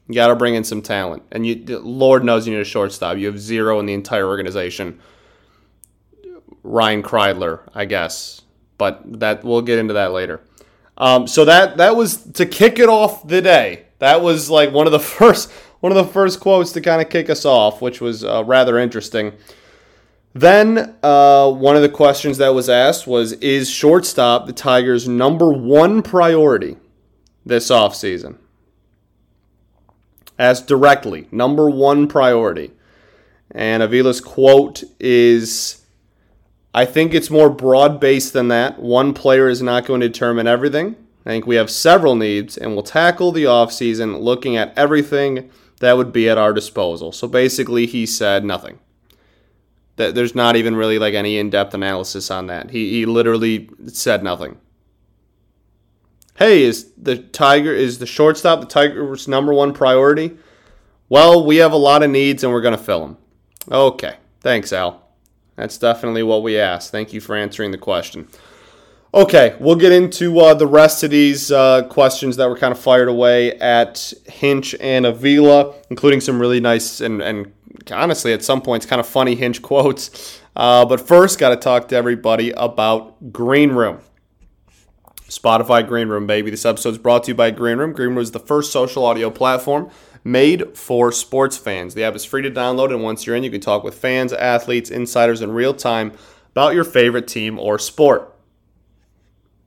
You 0.07 0.15
got 0.15 0.27
to 0.27 0.35
bring 0.35 0.55
in 0.55 0.63
some 0.63 0.81
talent, 0.81 1.23
and 1.31 1.45
you, 1.45 1.79
Lord 1.79 2.23
knows 2.23 2.47
you 2.47 2.53
need 2.53 2.61
a 2.61 2.65
shortstop. 2.65 3.17
You 3.17 3.27
have 3.27 3.39
zero 3.39 3.79
in 3.79 3.85
the 3.85 3.93
entire 3.93 4.27
organization. 4.27 4.99
Ryan 6.63 7.03
Kreidler, 7.03 7.61
I 7.73 7.85
guess, 7.85 8.41
but 8.77 9.19
that 9.19 9.43
we'll 9.43 9.61
get 9.61 9.79
into 9.79 9.93
that 9.95 10.11
later. 10.11 10.41
Um, 10.97 11.27
so 11.27 11.45
that 11.45 11.77
that 11.77 11.95
was 11.95 12.17
to 12.33 12.45
kick 12.45 12.79
it 12.79 12.89
off 12.89 13.27
the 13.27 13.41
day. 13.41 13.85
That 13.99 14.21
was 14.21 14.49
like 14.49 14.71
one 14.71 14.85
of 14.85 14.91
the 14.91 14.99
first 15.19 15.51
one 15.79 15.91
of 15.91 15.95
the 15.95 16.11
first 16.11 16.39
quotes 16.39 16.71
to 16.73 16.81
kind 16.81 17.01
of 17.01 17.09
kick 17.09 17.29
us 17.29 17.45
off, 17.45 17.81
which 17.81 17.99
was 17.99 18.23
uh, 18.23 18.43
rather 18.45 18.77
interesting. 18.77 19.33
Then 20.33 20.95
uh, 21.03 21.51
one 21.51 21.75
of 21.75 21.81
the 21.81 21.89
questions 21.89 22.37
that 22.37 22.53
was 22.53 22.69
asked 22.69 23.05
was 23.05 23.33
Is 23.33 23.69
shortstop 23.69 24.45
the 24.45 24.53
Tigers' 24.53 25.07
number 25.07 25.51
one 25.51 26.01
priority 26.01 26.77
this 27.45 27.69
offseason? 27.69 28.37
Asked 30.39 30.67
directly, 30.67 31.27
number 31.31 31.69
one 31.69 32.07
priority. 32.07 32.71
And 33.53 33.83
Avila's 33.83 34.21
quote 34.21 34.83
is 34.99 35.80
I 36.73 36.85
think 36.85 37.13
it's 37.13 37.29
more 37.29 37.49
broad 37.49 37.99
based 37.99 38.33
than 38.33 38.47
that. 38.47 38.79
One 38.79 39.13
player 39.13 39.49
is 39.49 39.61
not 39.61 39.85
going 39.85 40.01
to 40.01 40.07
determine 40.07 40.47
everything. 40.47 40.95
I 41.25 41.29
think 41.29 41.45
we 41.45 41.57
have 41.57 41.69
several 41.69 42.15
needs, 42.15 42.57
and 42.57 42.73
we'll 42.73 42.83
tackle 42.83 43.31
the 43.31 43.43
offseason 43.43 44.21
looking 44.21 44.57
at 44.57 44.75
everything 44.77 45.51
that 45.79 45.97
would 45.97 46.11
be 46.11 46.29
at 46.29 46.37
our 46.37 46.53
disposal. 46.53 47.11
So 47.11 47.27
basically, 47.27 47.85
he 47.85 48.05
said 48.05 48.45
nothing. 48.45 48.79
That 49.97 50.15
there's 50.15 50.33
not 50.33 50.55
even 50.55 50.75
really 50.75 50.97
like 50.97 51.13
any 51.13 51.37
in-depth 51.37 51.73
analysis 51.73 52.31
on 52.31 52.47
that. 52.47 52.71
He 52.71 52.89
he 52.91 53.05
literally 53.05 53.69
said 53.87 54.23
nothing. 54.23 54.57
Hey, 56.37 56.63
is 56.63 56.91
the 56.97 57.17
Tiger 57.17 57.73
is 57.73 57.99
the 57.99 58.05
shortstop 58.05 58.61
the 58.61 58.65
Tigers' 58.65 59.27
number 59.27 59.53
one 59.53 59.73
priority? 59.73 60.37
Well, 61.09 61.45
we 61.45 61.57
have 61.57 61.73
a 61.73 61.77
lot 61.77 62.03
of 62.03 62.09
needs, 62.09 62.43
and 62.43 62.53
we're 62.53 62.61
gonna 62.61 62.77
fill 62.77 63.01
them. 63.01 63.17
Okay, 63.69 64.15
thanks, 64.39 64.71
Al. 64.73 65.00
That's 65.55 65.77
definitely 65.77 66.23
what 66.23 66.43
we 66.43 66.57
asked. 66.57 66.91
Thank 66.91 67.13
you 67.13 67.21
for 67.21 67.35
answering 67.35 67.71
the 67.71 67.77
question. 67.77 68.27
Okay, 69.13 69.57
we'll 69.59 69.75
get 69.75 69.91
into 69.91 70.39
uh, 70.39 70.53
the 70.53 70.67
rest 70.67 71.03
of 71.03 71.09
these 71.09 71.51
uh, 71.51 71.83
questions 71.89 72.37
that 72.37 72.47
were 72.47 72.57
kind 72.57 72.71
of 72.71 72.79
fired 72.79 73.09
away 73.09 73.59
at 73.59 74.13
Hinch 74.25 74.73
and 74.79 75.05
Avila, 75.05 75.73
including 75.89 76.21
some 76.21 76.39
really 76.39 76.61
nice 76.61 77.01
and, 77.01 77.21
and 77.21 77.51
honestly, 77.91 78.31
at 78.31 78.43
some 78.43 78.61
points, 78.61 78.85
kind 78.85 79.01
of 79.01 79.07
funny 79.07 79.35
Hinch 79.35 79.61
quotes. 79.61 80.41
Uh, 80.55 80.85
but 80.85 81.05
first, 81.05 81.39
got 81.39 81.49
to 81.49 81.57
talk 81.57 81.89
to 81.89 81.95
everybody 81.95 82.51
about 82.51 83.33
Green 83.33 83.71
Room. 83.71 83.99
Spotify 85.27 85.85
Green 85.85 86.09
Room, 86.09 86.27
baby. 86.27 86.51
This 86.51 86.65
episode 86.65 86.89
is 86.89 86.97
brought 86.97 87.23
to 87.23 87.31
you 87.31 87.35
by 87.35 87.51
Green 87.51 87.77
Room. 87.77 87.93
Green 87.93 88.09
Room 88.09 88.17
is 88.17 88.31
the 88.31 88.39
first 88.39 88.71
social 88.71 89.05
audio 89.05 89.29
platform 89.29 89.89
made 90.23 90.77
for 90.77 91.11
sports 91.11 91.57
fans. 91.57 91.93
The 91.93 92.03
app 92.03 92.15
is 92.15 92.25
free 92.25 92.41
to 92.43 92.51
download, 92.51 92.91
and 92.91 93.03
once 93.03 93.25
you're 93.25 93.35
in, 93.35 93.43
you 93.43 93.51
can 93.51 93.61
talk 93.61 93.83
with 93.83 93.95
fans, 93.95 94.33
athletes, 94.33 94.89
insiders 94.89 95.41
in 95.41 95.51
real 95.51 95.73
time 95.73 96.13
about 96.51 96.73
your 96.73 96.83
favorite 96.83 97.27
team 97.27 97.57
or 97.57 97.79
sport. 97.79 98.35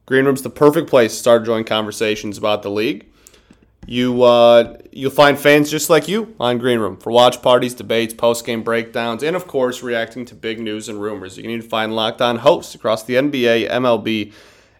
Green 0.06 0.26
Room's 0.26 0.42
the 0.42 0.50
perfect 0.50 0.88
place 0.88 1.12
to 1.12 1.18
start 1.18 1.44
joining 1.44 1.64
conversations 1.64 2.36
about 2.36 2.62
the 2.62 2.70
league. 2.70 3.06
You 3.86 4.22
uh, 4.22 4.78
you'll 4.92 5.10
find 5.10 5.38
fans 5.38 5.70
just 5.70 5.90
like 5.90 6.08
you 6.08 6.34
on 6.40 6.58
Green 6.58 6.78
Room 6.78 6.96
for 6.96 7.10
watch 7.10 7.42
parties, 7.42 7.74
debates, 7.74 8.14
post 8.14 8.46
game 8.46 8.62
breakdowns, 8.62 9.22
and 9.22 9.36
of 9.36 9.46
course 9.46 9.82
reacting 9.82 10.24
to 10.26 10.34
big 10.34 10.58
news 10.58 10.88
and 10.88 11.00
rumors. 11.00 11.36
You 11.36 11.42
can 11.42 11.52
even 11.52 11.68
find 11.68 11.94
locked 11.94 12.22
on 12.22 12.38
hosts 12.38 12.74
across 12.74 13.02
the 13.02 13.14
NBA, 13.14 13.70
MLB, 13.70 14.32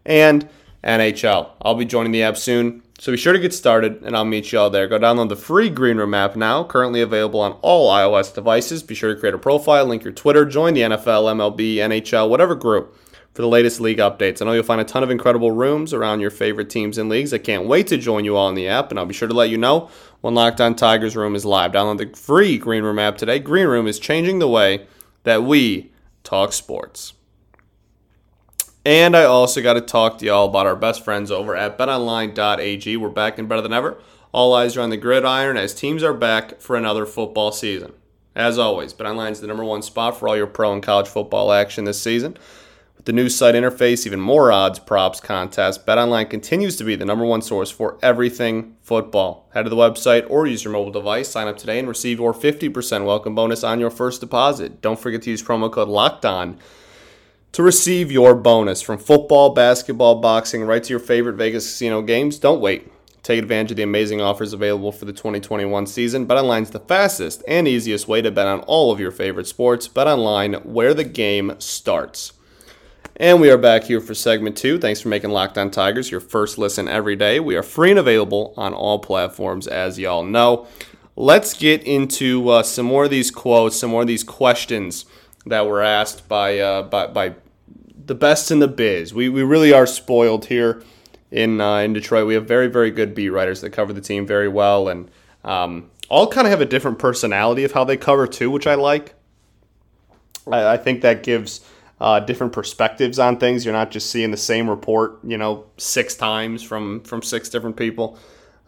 and 0.07 0.49
NHL. 0.83 1.51
I'll 1.61 1.75
be 1.75 1.85
joining 1.85 2.13
the 2.13 2.23
app 2.23 2.39
soon, 2.39 2.83
so 2.99 3.11
be 3.13 3.19
sure 3.19 3.33
to 3.33 3.39
get 3.39 3.53
started, 3.53 4.03
and 4.03 4.17
I'll 4.17 4.25
meet 4.25 4.53
you 4.53 4.59
all 4.59 4.71
there. 4.71 4.87
Go 4.87 4.99
download 4.99 5.29
the 5.29 5.37
free 5.37 5.69
Green 5.69 5.97
Room 5.97 6.15
app 6.15 6.37
now, 6.37 6.63
currently 6.63 7.01
available 7.01 7.41
on 7.41 7.53
all 7.61 7.91
iOS 7.91 8.33
devices. 8.33 8.83
Be 8.83 8.95
sure 8.95 9.13
to 9.13 9.19
create 9.19 9.35
a 9.35 9.39
profile, 9.39 9.85
link 9.85 10.05
your 10.05 10.13
Twitter, 10.13 10.45
join 10.45 10.75
the 10.75 10.83
NFL, 10.83 11.25
MLB, 11.35 11.77
NHL, 11.77 12.29
whatever 12.29 12.55
group 12.55 12.97
for 13.35 13.43
the 13.43 13.49
latest 13.49 13.81
league 13.81 13.99
updates. 13.99 14.41
I 14.41 14.45
know 14.45 14.53
you'll 14.53 14.63
find 14.63 14.81
a 14.81 14.85
ton 14.85 15.03
of 15.03 15.11
incredible 15.11 15.51
rooms 15.51 15.93
around 15.93 16.21
your 16.21 16.31
favorite 16.31 16.71
teams 16.71 16.97
and 16.97 17.09
leagues. 17.09 17.35
I 17.35 17.39
can't 17.39 17.67
wait 17.67 17.89
to 17.89 17.99
join 17.99 18.25
you 18.25 18.37
all 18.37 18.49
in 18.49 18.55
the 18.55 18.69
app, 18.69 18.91
and 18.91 18.99
I'll 18.99 19.07
be 19.07 19.15
sure 19.15 19.29
to 19.29 19.35
let 19.35 19.51
you 19.51 19.59
know 19.59 19.91
when 20.21 20.37
Locked 20.37 20.61
On 20.61 20.77
Tigers 20.77 21.17
Room 21.17 21.35
is 21.35 21.45
live. 21.45 21.73
Download 21.73 21.99
the 21.99 22.17
free 22.17 22.59
Green 22.59 22.85
Room 22.85 23.01
app 23.01 23.19
today. 23.19 23.41
Green 23.41 23.67
Room 23.67 23.89
is 23.89 23.99
changing 23.99 24.39
the 24.39 24.49
way 24.49 24.87
that 25.25 25.43
we 25.43 25.91
talk 26.23 26.53
sports. 26.53 27.15
And 28.87 29.17
I 29.17 29.25
also 29.25 29.63
got 29.63 29.75
to 29.75 29.81
talk 29.81 30.19
to 30.19 30.27
y'all 30.27 30.47
about 30.47 30.67
our 30.67 30.77
best 30.77 31.03
friends 31.05 31.31
over 31.31 31.57
at 31.57 31.79
betonline.ag. 31.79 32.99
We're 32.99 33.09
back 33.09 33.39
and 33.39 33.49
better 33.49 33.63
than 33.63 33.73
ever. 33.73 33.97
All 34.31 34.53
eyes 34.53 34.77
are 34.77 34.83
on 34.83 34.91
the 34.91 34.99
gridiron 34.99 35.57
as 35.57 35.73
teams 35.73 36.03
are 36.03 36.13
back 36.13 36.61
for 36.61 36.77
another 36.77 37.07
football 37.07 37.51
season. 37.51 37.95
As 38.35 38.59
always, 38.59 38.93
BetOnline 38.93 39.31
is 39.31 39.41
the 39.41 39.47
number 39.47 39.65
one 39.65 39.81
spot 39.81 40.19
for 40.19 40.29
all 40.29 40.37
your 40.37 40.47
pro 40.47 40.73
and 40.73 40.83
college 40.83 41.09
football 41.09 41.51
action 41.51 41.85
this 41.85 42.03
season. 42.03 42.37
With 42.97 43.07
the 43.07 43.13
new 43.13 43.31
site 43.31 43.55
interface, 43.55 44.07
even 44.07 44.21
more 44.21 44.53
odds, 44.53 44.81
props, 44.81 45.19
contests, 45.19 45.83
BetOnline 45.83 46.29
continues 46.29 46.77
to 46.77 46.85
be 46.85 46.95
the 46.95 47.07
number 47.07 47.25
one 47.25 47.41
source 47.41 47.71
for 47.71 47.97
everything 48.03 48.77
football. 48.83 49.49
Head 49.55 49.63
to 49.63 49.71
the 49.71 49.77
website 49.77 50.29
or 50.29 50.47
use 50.47 50.63
your 50.63 50.75
mobile 50.75 50.93
device, 50.93 51.29
sign 51.29 51.49
up 51.49 51.57
today, 51.57 51.79
and 51.79 51.89
receive 51.89 52.19
your 52.19 52.35
50% 52.35 53.07
welcome 53.07 53.35
bonus 53.35 53.65
on 53.65 53.81
your 53.81 53.91
first 53.91 54.21
deposit. 54.21 54.83
Don't 54.83 54.99
forget 54.99 55.23
to 55.23 55.31
use 55.31 55.43
promo 55.43 55.73
code 55.73 55.89
LOCKEDON 55.89 56.59
to 57.55 57.63
receive 57.63 58.11
your 58.11 58.35
bonus 58.35 58.83
from 58.83 58.99
football, 58.99 59.51
basketball, 59.51 60.17
boxing, 60.17 60.65
right 60.65 60.83
to 60.83 60.91
your 60.91 60.99
favorite 60.99 61.37
Vegas 61.37 61.65
casino 61.65 62.03
games. 62.03 62.37
Don't 62.37 62.61
wait. 62.61 62.91
Take 63.23 63.39
advantage 63.39 63.71
of 63.71 63.77
the 63.77 63.85
amazing 63.85 64.21
offers 64.21 64.53
available 64.53 64.91
for 64.91 65.05
the 65.05 65.13
2021 65.13 65.87
season. 65.87 66.27
BetOnline 66.27 66.63
is 66.63 66.71
the 66.71 66.81
fastest 66.81 67.45
and 67.47 67.69
easiest 67.69 68.09
way 68.09 68.21
to 68.23 68.33
bet 68.33 68.49
on 68.49 68.61
all 68.63 68.91
of 68.91 68.99
your 68.99 69.13
favorite 69.13 69.47
sports. 69.47 69.87
BetOnline, 69.87 70.65
where 70.67 70.95
the 70.95 71.05
game 71.05 71.55
starts. 71.61 72.33
And 73.17 73.41
we 73.41 73.49
are 73.53 73.57
back 73.57 73.85
here 73.85 74.01
for 74.01 74.15
segment 74.15 74.57
two. 74.57 74.77
Thanks 74.77 75.01
for 75.01 75.09
making 75.09 75.31
Locked 75.31 75.57
On 75.57 75.71
Tigers 75.71 76.11
your 76.11 76.21
first 76.21 76.59
listen 76.59 76.89
every 76.89 77.15
day. 77.15 77.39
We 77.39 77.55
are 77.55 77.63
free 77.63 77.91
and 77.91 78.01
available 78.01 78.53
on 78.57 78.75
all 78.75 78.99
platforms, 78.99 79.69
as 79.69 79.97
y'all 79.97 80.25
know. 80.25 80.67
Let's 81.15 81.55
get 81.55 81.85
into 81.85 82.49
uh, 82.49 82.65
some 82.65 82.87
more 82.87 83.05
of 83.05 83.11
these 83.11 83.31
quotes, 83.31 83.79
some 83.79 83.91
more 83.91 84.03
of 84.03 84.09
these 84.09 84.25
questions 84.25 85.05
that 85.47 85.67
were 85.67 85.83
asked 85.83 86.29
by 86.29 86.59
uh, 86.59 86.83
by, 86.83 87.07
by 87.07 87.35
the 88.07 88.15
best 88.15 88.51
in 88.51 88.59
the 88.59 88.69
biz. 88.69 89.15
We, 89.15 89.29
we 89.29 89.43
really 89.43 89.73
are 89.73 89.87
spoiled 89.87 90.47
here 90.47 90.83
in 91.31 91.61
uh, 91.61 91.79
in 91.79 91.93
Detroit. 91.93 92.27
We 92.27 92.35
have 92.35 92.47
very 92.47 92.69
very 92.69 92.91
good 92.91 93.15
beat 93.15 93.31
writers 93.31 93.61
that 93.61 93.71
cover 93.71 93.93
the 93.93 94.01
team 94.01 94.27
very 94.27 94.49
well, 94.49 94.89
and 94.89 95.11
um, 95.45 95.91
all 96.09 96.27
kind 96.29 96.47
of 96.47 96.51
have 96.51 96.61
a 96.61 96.67
different 96.67 96.99
personality 96.99 97.65
of 97.65 97.73
how 97.73 97.85
they 97.85 97.97
cover 97.97 98.27
too, 98.27 98.51
which 98.51 98.67
I 98.67 98.75
like. 98.75 99.15
I, 100.51 100.75
I 100.75 100.77
think 100.77 101.03
that 101.03 101.23
gives 101.23 101.61
uh, 102.01 102.21
different 102.21 102.53
perspectives 102.53 103.19
on 103.19 103.39
things. 103.39 103.65
You're 103.65 103.75
not 103.75 103.91
just 103.91 104.11
seeing 104.11 104.31
the 104.31 104.37
same 104.37 104.69
report, 104.69 105.19
you 105.25 105.39
know, 105.39 105.67
six 105.77 106.15
times 106.15 106.63
from 106.63 107.01
from 107.03 107.23
six 107.23 107.49
different 107.49 107.77
people. 107.77 108.19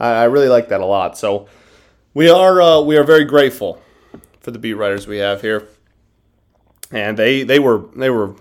I, 0.00 0.09
I 0.09 0.25
really 0.25 0.49
like 0.49 0.69
that 0.69 0.81
a 0.81 0.87
lot. 0.87 1.19
So 1.19 1.49
we 2.14 2.28
are 2.31 2.61
uh, 2.61 2.81
we 2.81 2.97
are 2.97 3.05
very 3.05 3.25
grateful 3.25 3.81
for 4.40 4.50
the 4.50 4.59
beat 4.59 4.75
writers 4.75 5.07
we 5.07 5.19
have 5.19 5.43
here, 5.43 5.69
and 6.90 7.19
they 7.19 7.43
they 7.43 7.59
were 7.59 7.85
they 7.95 8.11
were 8.11 8.35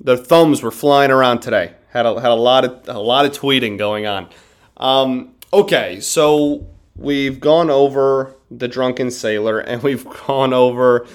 their 0.00 0.16
thumbs 0.16 0.62
were 0.62 0.70
flying 0.70 1.10
around 1.10 1.40
today. 1.40 1.74
Had 1.90 2.06
a, 2.06 2.20
had 2.20 2.30
a 2.30 2.34
lot 2.34 2.64
of 2.64 2.88
a 2.88 3.00
lot 3.00 3.24
of 3.24 3.32
tweeting 3.32 3.78
going 3.78 4.06
on. 4.06 4.28
Um, 4.76 5.34
okay, 5.52 6.00
so 6.00 6.66
we've 6.94 7.40
gone 7.40 7.70
over 7.70 8.34
the 8.50 8.68
drunken 8.68 9.10
sailor 9.10 9.58
and 9.58 9.82
we've 9.82 10.06
gone 10.26 10.52
over 10.52 11.06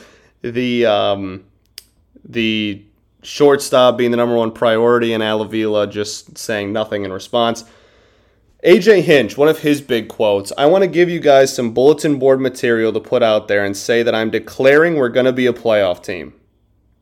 the 0.41 0.85
um, 0.85 1.45
the 2.23 2.83
shortstop 3.23 3.97
being 3.97 4.11
the 4.11 4.17
number 4.17 4.35
one 4.35 4.51
priority, 4.51 5.13
and 5.13 5.21
Al 5.21 5.41
Avila 5.41 5.87
just 5.87 6.37
saying 6.37 6.73
nothing 6.73 7.05
in 7.05 7.13
response. 7.13 7.63
AJ 8.63 9.01
Hinch, 9.01 9.37
one 9.37 9.47
of 9.47 9.59
his 9.59 9.81
big 9.81 10.07
quotes. 10.07 10.51
I 10.55 10.67
want 10.67 10.83
to 10.83 10.87
give 10.87 11.09
you 11.09 11.19
guys 11.19 11.53
some 11.53 11.73
bulletin 11.73 12.19
board 12.19 12.39
material 12.39 12.93
to 12.93 12.99
put 12.99 13.23
out 13.23 13.47
there 13.47 13.65
and 13.65 13.75
say 13.75 14.03
that 14.03 14.13
I'm 14.13 14.29
declaring 14.29 14.95
we're 14.95 15.09
going 15.09 15.25
to 15.25 15.33
be 15.33 15.47
a 15.47 15.53
playoff 15.53 16.03
team. 16.03 16.33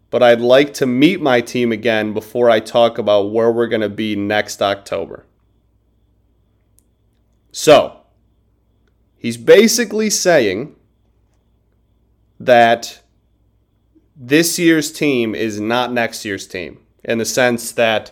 But 0.09 0.23
I'd 0.23 0.41
like 0.41 0.73
to 0.75 0.85
meet 0.85 1.21
my 1.21 1.41
team 1.41 1.71
again 1.71 2.13
before 2.13 2.49
I 2.49 2.59
talk 2.59 2.97
about 2.97 3.31
where 3.31 3.51
we're 3.51 3.67
going 3.67 3.81
to 3.81 3.89
be 3.89 4.15
next 4.15 4.61
October. 4.61 5.25
So, 7.51 8.01
he's 9.17 9.37
basically 9.37 10.09
saying 10.09 10.75
that 12.39 13.01
this 14.15 14.57
year's 14.59 14.91
team 14.91 15.35
is 15.35 15.59
not 15.59 15.91
next 15.91 16.25
year's 16.25 16.47
team 16.47 16.79
in 17.03 17.17
the 17.17 17.25
sense 17.25 17.71
that 17.73 18.11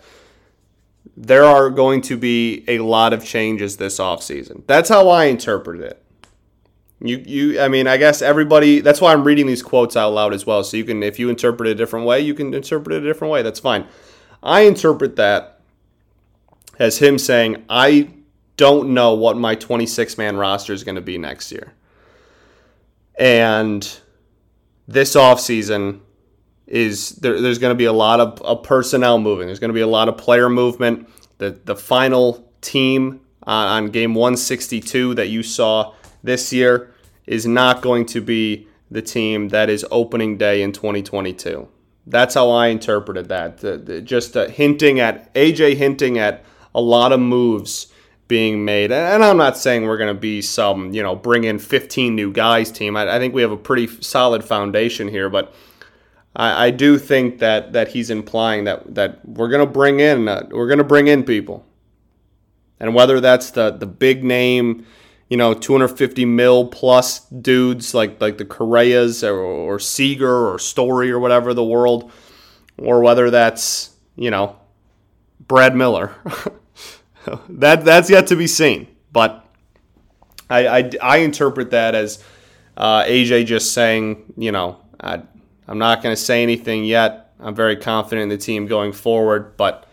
there 1.16 1.44
are 1.44 1.70
going 1.70 2.02
to 2.02 2.16
be 2.16 2.64
a 2.68 2.80
lot 2.80 3.12
of 3.12 3.26
changes 3.26 3.78
this 3.78 4.00
offseason. 4.00 4.66
That's 4.68 4.90
how 4.90 5.10
I 5.10 5.26
interpret 5.26 5.82
it. 5.82 6.04
You 7.00 7.18
you 7.18 7.62
I 7.62 7.68
mean, 7.68 7.88
I 7.88 7.98
guess 7.98 8.22
everybody 8.22 8.80
that's 8.80 9.00
why 9.00 9.14
I'm 9.14 9.24
reading 9.24 9.46
these 9.46 9.62
quotes 9.62 9.96
out 9.96 10.14
loud 10.14 10.34
as 10.34 10.46
well. 10.46 10.64
So 10.64 10.78
you 10.78 10.84
can 10.84 11.04
if 11.04 11.20
you 11.20 11.30
interpret 11.30 11.68
it 11.68 11.72
a 11.72 11.76
different 11.76 12.06
way, 12.06 12.22
you 12.22 12.34
can 12.34 12.54
interpret 12.54 12.96
it 12.96 13.04
a 13.04 13.06
different 13.06 13.32
way. 13.32 13.42
That's 13.42 13.60
fine. 13.60 13.86
I 14.42 14.62
interpret 14.62 15.16
that 15.18 15.62
as 16.80 17.00
him 17.00 17.18
saying, 17.18 17.66
I 17.70 18.10
don't 18.56 18.94
know 18.94 19.14
what 19.14 19.38
my 19.38 19.56
26 19.56 20.18
man 20.18 20.38
roster 20.38 20.74
is 20.74 20.84
going 20.84 20.96
to 20.96 21.02
be 21.02 21.18
next 21.18 21.52
year. 21.52 21.74
And 23.20 24.00
this 24.88 25.16
offseason 25.16 26.02
is 26.66 27.12
there, 27.12 27.40
there's 27.42 27.60
going 27.60 27.72
to 27.72 27.78
be 27.78 27.86
a 27.86 27.94
lot 27.94 28.20
of, 28.20 28.42
of 28.42 28.64
personnel 28.64 29.20
moving. 29.20 29.48
There's 29.48 29.60
going 29.60 29.70
to 29.70 29.76
be 29.76 29.82
a 29.82 29.88
lot 29.88 30.10
of 30.10 30.18
player 30.18 30.50
movement. 30.50 31.10
The, 31.38 31.52
the 31.52 31.76
final 31.76 32.52
team 32.62 33.22
on, 33.44 33.68
on 33.68 33.90
game 33.90 34.14
162 34.14 35.16
that 35.16 35.30
you 35.30 35.44
saw 35.44 35.94
this 36.24 36.52
year 36.54 36.94
is 37.26 37.46
not 37.46 37.82
going 37.82 38.06
to 38.08 38.22
be 38.22 38.68
the 38.90 39.02
team 39.02 39.50
that 39.50 39.70
is 39.70 39.86
opening 39.92 40.38
day 40.38 40.62
in 40.62 40.72
2022. 40.72 41.68
That's 42.06 42.36
how 42.36 42.50
I 42.50 42.68
interpreted 42.68 43.28
that. 43.30 43.58
The, 43.58 43.78
the, 43.78 44.02
just 44.02 44.38
uh, 44.38 44.48
hinting 44.48 45.00
at 45.00 45.34
AJ 45.34 45.76
hinting 45.76 46.18
at 46.18 46.46
a 46.74 46.82
lot 46.82 47.12
of 47.12 47.20
moves 47.20 47.88
being 48.28 48.64
made. 48.66 48.92
And 48.92 49.24
I'm 49.24 49.38
not 49.38 49.58
saying 49.58 49.84
we're 49.84 49.98
going 49.98 50.14
to 50.14 50.20
be 50.20 50.42
some, 50.42 50.94
you 50.94 51.04
know, 51.04 51.16
bring 51.16 51.44
in 51.44 51.60
15 51.60 52.16
new 52.16 52.32
guys 52.32 52.72
team. 52.72 52.96
I, 52.96 53.16
I 53.16 53.20
think 53.20 53.34
we 53.34 53.42
have 53.42 53.52
a 53.52 53.58
pretty 53.58 53.88
solid 54.02 54.44
foundation 54.44 55.08
here, 55.08 55.30
but 55.30 55.54
I, 56.38 56.68
I 56.68 56.72
do 56.72 56.98
think 56.98 57.40
that 57.40 57.74
that 57.74 57.90
he's 57.90 58.10
implying 58.10 58.64
that 58.66 58.96
that 58.96 59.28
we're 59.28 59.50
going 59.50 59.66
to 59.66 59.72
bring 59.72 60.00
in 60.00 60.28
uh, 60.28 60.48
we're 60.52 60.68
going 60.68 60.78
to 60.78 60.84
bring 60.84 61.08
in 61.08 61.24
people, 61.24 61.66
and 62.80 62.94
whether 62.94 63.20
that's 63.20 63.52
the 63.52 63.72
the 63.72 63.88
big 63.88 64.24
name, 64.24 64.86
you 65.30 65.38
know, 65.38 65.54
250 65.54 66.26
mil 66.26 66.68
plus 66.68 67.20
dudes 67.30 67.94
like 67.94 68.22
like 68.22 68.38
the 68.38 68.46
Correas 68.46 69.24
or, 69.24 69.38
or 69.40 69.80
Seager 69.80 70.48
or 70.48 70.60
Story 70.60 71.12
or 71.12 71.20
whatever 71.20 71.54
the 71.54 71.64
world, 71.64 72.12
or 72.78 73.02
whether 73.02 73.30
that's 73.30 73.96
you 74.16 74.32
know 74.32 74.56
Brad 75.48 75.76
Miller. 75.76 76.16
that 77.50 77.84
that's 77.84 78.10
yet 78.10 78.28
to 78.28 78.36
be 78.36 78.48
seen. 78.48 78.88
But 79.12 79.46
I, 80.50 80.68
I, 80.68 80.92
I 81.02 81.18
interpret 81.18 81.72
that 81.72 81.96
as 81.96 82.24
uh, 82.76 83.04
AJ 83.04 83.48
just 83.48 83.74
saying, 83.74 84.34
you 84.38 84.52
know, 84.52 84.78
I, 85.00 85.22
I'm 85.68 85.78
not 85.78 86.02
going 86.02 86.16
to 86.16 86.22
say 86.22 86.44
anything 86.44 86.86
yet. 86.86 87.34
I'm 87.40 87.56
very 87.56 87.76
confident 87.76 88.24
in 88.24 88.30
the 88.30 88.38
team 88.38 88.68
going 88.68 88.94
forward, 88.94 89.58
but 89.58 89.87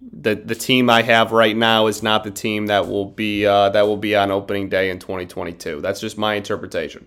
the 0.00 0.34
the 0.34 0.54
team 0.54 0.88
I 0.88 1.02
have 1.02 1.32
right 1.32 1.56
now 1.56 1.86
is 1.86 2.02
not 2.02 2.24
the 2.24 2.30
team 2.30 2.66
that 2.66 2.88
will 2.88 3.06
be 3.06 3.46
uh, 3.46 3.70
that 3.70 3.86
will 3.86 3.96
be 3.96 4.14
on 4.14 4.30
opening 4.30 4.68
day 4.68 4.90
in 4.90 4.98
2022. 4.98 5.80
That's 5.80 6.00
just 6.00 6.18
my 6.18 6.34
interpretation. 6.34 7.06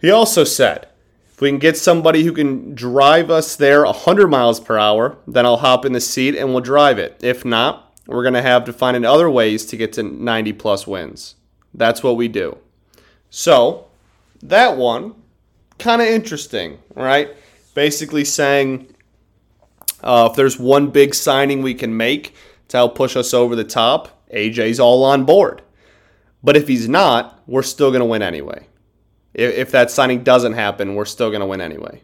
He 0.00 0.10
also 0.10 0.44
said, 0.44 0.88
if 1.32 1.40
we 1.40 1.48
can 1.48 1.58
get 1.58 1.76
somebody 1.76 2.22
who 2.22 2.32
can 2.32 2.74
drive 2.74 3.30
us 3.30 3.56
there 3.56 3.84
100 3.84 4.28
miles 4.28 4.60
per 4.60 4.78
hour, 4.78 5.16
then 5.26 5.46
I'll 5.46 5.56
hop 5.56 5.84
in 5.84 5.92
the 5.92 6.00
seat 6.00 6.36
and 6.36 6.50
we'll 6.50 6.60
drive 6.60 6.98
it. 6.98 7.18
If 7.22 7.44
not, 7.44 7.98
we're 8.06 8.22
going 8.22 8.34
to 8.34 8.42
have 8.42 8.64
to 8.66 8.72
find 8.72 9.04
other 9.04 9.30
ways 9.30 9.64
to 9.66 9.76
get 9.76 9.92
to 9.94 10.02
90 10.02 10.52
plus 10.54 10.86
wins. 10.86 11.34
That's 11.74 12.02
what 12.02 12.16
we 12.16 12.28
do. 12.28 12.58
So, 13.30 13.86
that 14.42 14.76
one, 14.76 15.14
kind 15.78 16.00
of 16.00 16.08
interesting, 16.08 16.78
right? 16.94 17.30
Basically 17.74 18.24
saying 18.24 18.94
uh, 20.02 20.28
if 20.30 20.36
there's 20.36 20.58
one 20.58 20.88
big 20.88 21.14
signing 21.14 21.62
we 21.62 21.74
can 21.74 21.96
make 21.96 22.34
to 22.68 22.76
help 22.76 22.94
push 22.94 23.16
us 23.16 23.32
over 23.32 23.56
the 23.56 23.64
top, 23.64 24.24
AJ's 24.32 24.80
all 24.80 25.04
on 25.04 25.24
board. 25.24 25.62
But 26.42 26.56
if 26.56 26.68
he's 26.68 26.88
not, 26.88 27.42
we're 27.46 27.62
still 27.62 27.90
going 27.90 28.00
to 28.00 28.06
win 28.06 28.22
anyway. 28.22 28.66
If, 29.34 29.54
if 29.54 29.70
that 29.72 29.90
signing 29.90 30.22
doesn't 30.22 30.52
happen, 30.54 30.94
we're 30.94 31.04
still 31.04 31.30
going 31.30 31.40
to 31.40 31.46
win 31.46 31.60
anyway. 31.60 32.02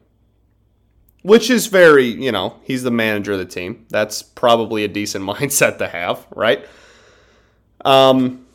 Which 1.23 1.51
is 1.51 1.67
very, 1.69 2.07
you 2.07 2.33
know, 2.33 2.57
he's 2.65 2.83
the 2.83 2.91
manager 2.91 3.33
of 3.33 3.39
the 3.39 3.45
team. 3.45 3.87
That's 3.91 4.23
probably 4.23 4.85
a 4.85 4.89
decent 4.89 5.25
mindset 5.29 5.79
to 5.79 5.89
have, 5.89 6.27
right? 6.35 6.67
Um, 7.85 8.47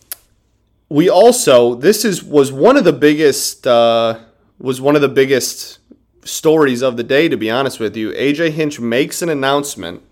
we 0.90 1.10
also 1.10 1.76
this 1.76 2.06
is 2.06 2.24
was 2.24 2.52
one 2.52 2.78
of 2.78 2.86
the 2.86 2.94
biggest 2.94 3.68
uh, 3.68 4.20
was 4.60 4.80
one 4.80 4.96
of 4.96 5.02
the 5.02 5.10
biggest 5.10 5.80
stories 6.28 6.82
of 6.82 6.98
the 6.98 7.04
day. 7.04 7.30
To 7.30 7.38
be 7.38 7.50
honest 7.50 7.80
with 7.80 7.96
you, 7.96 8.12
AJ 8.12 8.52
Hinch 8.52 8.80
makes 8.80 9.22
an 9.22 9.30
announcement 9.30 10.04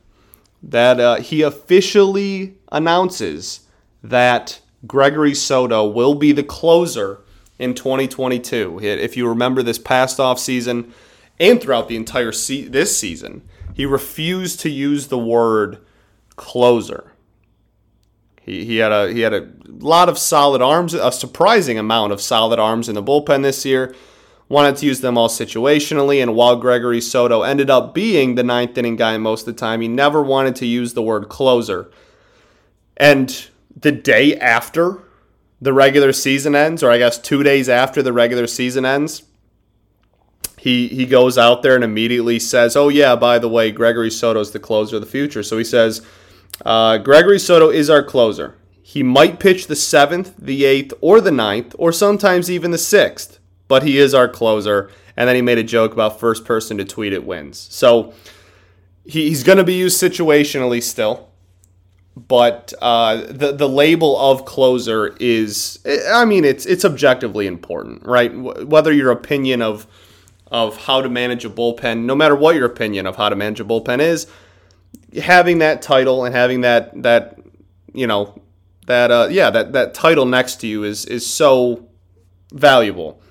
that 0.64 1.00
uh, 1.00 1.16
he 1.18 1.42
officially 1.42 2.56
announces 2.72 3.62
that 4.04 4.60
Gregory 4.88 5.36
Soto 5.36 5.86
will 5.86 6.16
be 6.16 6.32
the 6.32 6.44
closer 6.44 7.22
in 7.60 7.74
2022. 7.74 8.80
If 8.82 9.16
you 9.16 9.28
remember 9.28 9.64
this 9.64 9.80
past 9.80 10.20
off 10.20 10.40
season 10.40 10.94
and 11.40 11.62
throughout 11.62 11.88
the 11.88 11.96
entire 11.96 12.32
se- 12.32 12.70
this 12.70 12.98
season, 12.98 13.48
he 13.74 13.86
refused 13.86 14.60
to 14.62 14.70
use 14.70 15.08
the 15.08 15.18
word 15.18 15.80
closer. 16.36 17.12
He, 18.42 18.66
he 18.66 18.78
had 18.78 18.92
a 18.92 19.12
he 19.12 19.22
had 19.22 19.34
a 19.34 19.50
lot 19.68 20.08
of 20.08 20.18
solid 20.18 20.62
arms, 20.62 20.94
a 20.94 21.12
surprising 21.12 21.78
amount 21.78 22.14
of 22.14 22.22
solid 22.22 22.60
arms 22.60 22.88
in 22.88 22.96
the 22.96 23.04
bullpen 23.04 23.44
this 23.44 23.66
year. 23.66 23.96
Wanted 24.48 24.78
to 24.78 24.86
use 24.86 25.02
them 25.02 25.18
all 25.18 25.28
situationally, 25.28 26.22
and 26.22 26.36
while 26.36 26.56
Gregory 26.56 27.02
Soto 27.02 27.42
ended 27.42 27.70
up 27.70 27.96
being 27.96 28.36
the 28.36 28.44
ninth 28.44 28.78
inning 28.78 28.96
guy 28.96 29.18
most 29.18 29.48
of 29.48 29.56
the 29.56 29.60
time, 29.60 29.82
he 29.82 29.88
never 29.88 30.22
wanted 30.22 30.56
to 30.58 30.68
use 30.68 30.94
the 30.94 31.02
word 31.02 31.30
closer. 31.30 31.90
And 32.96 33.48
the 33.76 33.92
day 33.92 34.38
after 34.38 35.02
the 35.60 35.74
regular 35.74 36.14
season 36.14 36.56
ends, 36.56 36.84
or 36.84 36.92
I 36.92 37.00
guess 37.00 37.18
two 37.18 37.42
days 37.42 37.68
after 37.70 38.04
the 38.04 38.14
regular 38.14 38.46
season 38.46 38.86
ends, 38.86 39.24
he 40.58 40.88
he 40.88 41.06
goes 41.06 41.38
out 41.38 41.62
there 41.62 41.76
and 41.76 41.84
immediately 41.84 42.40
says, 42.40 42.76
"Oh 42.76 42.90
yeah, 42.90 43.16
by 43.16 43.40
the 43.40 43.50
way, 43.50 43.72
Gregory 43.72 44.12
Soto's 44.12 44.52
the 44.52 44.60
closer 44.60 44.96
of 44.98 45.02
the 45.02 45.08
future." 45.08 45.44
So 45.44 45.58
he 45.58 45.64
says 45.64 46.02
uh, 46.66 46.98
Gregory 46.98 47.40
Soto 47.40 47.70
is 47.70 47.90
our 47.90 48.04
closer. 48.04 48.56
He 48.82 49.04
might 49.04 49.40
pitch 49.40 49.68
the 49.68 49.76
seventh, 49.76 50.34
the 50.38 50.66
eighth, 50.66 50.94
or 51.02 51.20
the 51.20 51.32
ninth, 51.32 51.76
or 51.78 51.92
sometimes 51.92 52.50
even 52.50 52.72
the 52.72 52.78
sixth, 52.78 53.40
but 53.68 53.84
he 53.84 53.98
is 53.98 54.14
our 54.14 54.28
closer. 54.28 54.90
And 55.18 55.30
then 55.30 55.36
he 55.36 55.42
made 55.42 55.58
a 55.58 55.64
joke 55.64 55.94
about 55.94 56.20
first 56.20 56.44
person 56.44 56.78
to 56.78 56.86
tweet 56.86 57.14
it 57.14 57.26
wins. 57.26 57.68
So 57.72 58.14
he's 59.06 59.44
going 59.44 59.58
to 59.58 59.64
be 59.64 59.76
used 59.76 60.02
situationally 60.02 60.84
still, 60.84 61.30
but 62.16 62.74
uh, 62.82 63.28
the 63.30 63.52
the 63.52 63.68
label 63.68 64.18
of 64.18 64.46
closer 64.46 65.16
is, 65.20 65.80
I 66.10 66.26
mean, 66.26 66.46
it's 66.46 66.66
it's 66.66 66.86
objectively 66.86 67.48
important, 67.48 68.06
right? 68.06 68.34
Whether 68.34 68.92
your 68.92 69.12
opinion 69.12 69.62
of 69.62 69.88
of 70.48 70.78
how 70.78 71.02
to 71.02 71.10
manage 71.10 71.44
a 71.44 71.50
bullpen, 71.50 72.06
no 72.06 72.16
matter 72.16 72.36
what 72.36 72.56
your 72.56 72.66
opinion 72.66 73.06
of 73.06 73.16
how 73.16 73.30
to 73.30 73.36
manage 73.36 73.60
a 73.60 73.66
bullpen 73.66 74.00
is, 74.00 74.28
having 75.22 75.60
that 75.60 75.82
title 75.82 76.24
and 76.24 76.34
having 76.34 76.62
that 76.62 77.04
that 77.04 77.40
you 77.94 78.08
know 78.08 78.42
that 78.88 79.12
uh, 79.12 79.28
yeah 79.30 79.50
that 79.50 79.74
that 79.74 79.94
title 79.94 80.26
next 80.26 80.62
to 80.62 80.68
you 80.68 80.84
is 80.84 81.06
is 81.06 81.26
so 81.26 81.88
valuable, 82.54 83.22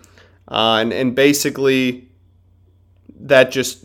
uh, 0.49 0.79
and 0.81 0.93
and 0.93 1.15
basically 1.15 2.09
that 3.21 3.51
just 3.51 3.85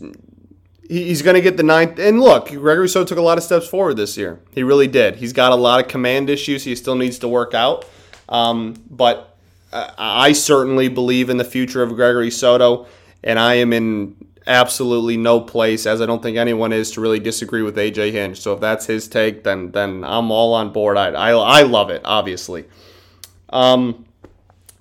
he's 0.88 1.22
going 1.22 1.34
to 1.34 1.40
get 1.40 1.56
the 1.56 1.62
ninth. 1.62 1.98
And 1.98 2.20
look, 2.20 2.48
Gregory 2.48 2.88
So 2.88 3.04
took 3.04 3.18
a 3.18 3.22
lot 3.22 3.38
of 3.38 3.44
steps 3.44 3.68
forward 3.68 3.94
this 3.94 4.16
year. 4.16 4.40
He 4.52 4.62
really 4.62 4.88
did. 4.88 5.16
He's 5.16 5.32
got 5.32 5.52
a 5.52 5.56
lot 5.56 5.80
of 5.80 5.88
command 5.88 6.28
issues 6.28 6.64
he 6.64 6.74
still 6.74 6.96
needs 6.96 7.18
to 7.20 7.28
work 7.28 7.54
out, 7.54 7.86
um, 8.28 8.74
but 8.90 9.36
I 9.72 10.32
certainly 10.32 10.88
believe 10.88 11.30
in 11.30 11.36
the 11.36 11.44
future 11.44 11.82
of 11.82 11.94
Gregory 11.94 12.30
Soto, 12.30 12.86
and 13.22 13.38
I 13.38 13.54
am 13.54 13.72
in 13.72 14.16
absolutely 14.46 15.16
no 15.16 15.40
place, 15.40 15.86
as 15.86 16.00
I 16.00 16.06
don't 16.06 16.22
think 16.22 16.36
anyone 16.36 16.72
is, 16.72 16.90
to 16.92 17.00
really 17.00 17.20
disagree 17.20 17.62
with 17.62 17.76
AJ 17.76 18.10
Hinch. 18.10 18.40
So 18.40 18.54
if 18.54 18.60
that's 18.60 18.86
his 18.86 19.06
take, 19.06 19.44
then 19.44 19.70
then 19.70 20.02
I'm 20.04 20.30
all 20.32 20.54
on 20.54 20.72
board. 20.72 20.96
I 20.96 21.10
I, 21.10 21.30
I 21.30 21.62
love 21.62 21.90
it, 21.90 22.02
obviously. 22.04 22.64
Um, 23.50 24.06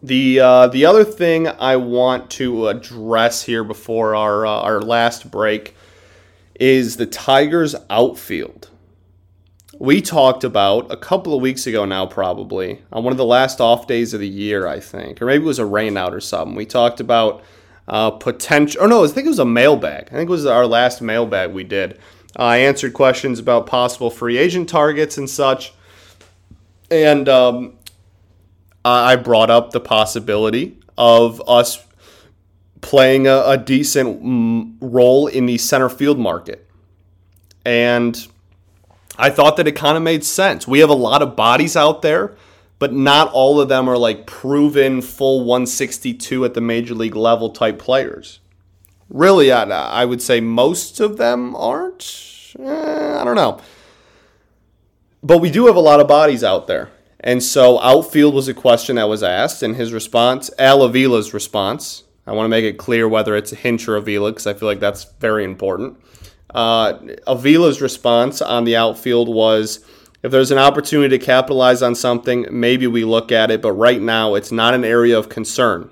the 0.02 0.40
uh, 0.40 0.68
the 0.68 0.86
other 0.86 1.04
thing 1.04 1.48
I 1.48 1.76
want 1.76 2.30
to 2.32 2.68
address 2.68 3.44
here 3.44 3.64
before 3.64 4.16
our 4.16 4.46
uh, 4.46 4.52
our 4.52 4.82
last 4.82 5.30
break 5.30 5.76
is 6.60 6.98
the 6.98 7.06
Tigers 7.06 7.76
outfield. 7.90 8.70
We 9.78 10.02
talked 10.02 10.44
about 10.44 10.92
a 10.92 10.98
couple 10.98 11.34
of 11.34 11.42
weeks 11.42 11.66
ago 11.66 11.86
now, 11.86 12.06
probably 12.06 12.82
on 12.92 13.04
one 13.04 13.14
of 13.14 13.18
the 13.18 13.26
last 13.26 13.62
off 13.62 13.88
days 13.88 14.14
of 14.14 14.20
the 14.20 14.28
year, 14.28 14.68
I 14.68 14.80
think, 14.82 15.22
or 15.22 15.26
maybe 15.26 15.44
it 15.44 15.48
was 15.48 15.60
a 15.60 15.64
rainout 15.64 16.12
or 16.12 16.20
something. 16.20 16.56
We 16.56 16.66
talked 16.66 17.00
about 17.00 17.44
uh, 17.88 18.12
potential. 18.12 18.84
Or 18.84 18.88
no, 18.88 19.04
I 19.04 19.08
think 19.08 19.26
it 19.26 19.30
was 19.30 19.40
a 19.40 19.46
mailbag. 19.46 20.08
I 20.08 20.16
think 20.16 20.30
it 20.30 20.32
was 20.32 20.46
our 20.46 20.68
last 20.68 21.02
mailbag 21.02 21.52
we 21.52 21.64
did. 21.64 21.98
I 22.36 22.58
answered 22.58 22.94
questions 22.94 23.40
about 23.40 23.68
possible 23.68 24.10
free 24.12 24.38
agent 24.38 24.70
targets 24.70 25.18
and 25.18 25.30
such, 25.30 25.74
and 26.92 27.28
um, 27.28 27.79
I 28.84 29.16
brought 29.16 29.50
up 29.50 29.72
the 29.72 29.80
possibility 29.80 30.78
of 30.98 31.42
us 31.48 31.86
playing 32.82 33.28
a, 33.28 33.44
a 33.46 33.58
decent 33.58 34.24
mm, 34.24 34.76
role 34.80 35.28
in 35.28 35.46
the 35.46 35.58
center 35.58 35.90
field 35.90 36.18
market, 36.18 36.68
and 37.66 38.28
I 39.18 39.30
thought 39.30 39.58
that 39.58 39.68
it 39.68 39.74
kind 39.74 39.98
of 39.98 40.04
made 40.04 40.24
sense. 40.24 40.68
We 40.68 40.80
have 40.80 40.90
a 40.90 40.96
lot 40.96 41.22
of 41.22 41.36
bodies 41.36 41.76
out 41.76 42.02
there 42.02 42.36
but 42.80 42.94
not 42.94 43.32
all 43.34 43.60
of 43.60 43.68
them 43.68 43.90
are 43.90 43.98
like 43.98 44.26
proven 44.26 45.02
full 45.02 45.44
162 45.44 46.46
at 46.46 46.54
the 46.54 46.62
major 46.62 46.96
league 46.96 47.16
level 47.16 47.50
type 47.50 47.78
players. 47.78 48.40
Really, 49.10 49.52
I, 49.52 49.64
I 49.64 50.06
would 50.06 50.22
say 50.22 50.40
most 50.40 51.00
of 51.02 51.18
them 51.18 51.56
aren't. 51.56 52.54
Eh, 52.58 53.18
I 53.20 53.24
don't 53.24 53.36
know. 53.36 53.60
But 55.22 55.40
we 55.40 55.52
do 55.52 55.66
have 55.68 55.76
a 55.76 55.82
lot 55.82 56.00
of 56.00 56.08
bodies 56.08 56.44
out 56.44 56.68
there. 56.68 56.90
And 57.22 57.44
so 57.44 57.80
outfield 57.82 58.34
was 58.34 58.48
a 58.48 58.54
question 58.54 58.96
that 58.96 59.10
was 59.10 59.24
asked, 59.24 59.62
and 59.62 59.76
his 59.76 59.92
response, 59.92 60.50
Al 60.58 60.88
Avila's 60.88 61.34
response, 61.34 62.04
I 62.26 62.32
want 62.32 62.46
to 62.46 62.50
make 62.50 62.64
it 62.64 62.78
clear 62.78 63.10
whether 63.10 63.36
it's 63.36 63.52
Hinch 63.52 63.88
or 63.88 63.96
Avila 63.96 64.32
because 64.32 64.48
I 64.48 64.54
feel 64.54 64.68
like 64.68 64.80
that's 64.80 65.06
very 65.20 65.44
important. 65.44 66.00
Uh, 66.54 66.94
Avila's 67.28 67.82
response 67.82 68.42
on 68.42 68.64
the 68.64 68.76
outfield 68.76 69.28
was 69.28 69.84
if 70.22 70.32
there's 70.32 70.52
an 70.52 70.58
opportunity 70.58 71.18
to 71.18 71.26
capitalize 71.26 71.82
on 71.82 71.96
something, 71.96 72.46
maybe 72.52 72.88
we 72.88 73.04
look 73.04 73.32
at 73.32 73.52
it, 73.52 73.62
but 73.62 73.72
right 73.74 74.02
now 74.02 74.36
it's 74.36 74.52
not 74.52 74.74
an 74.74 74.86
area 74.86 75.18
of 75.18 75.30
concern. 75.30 75.90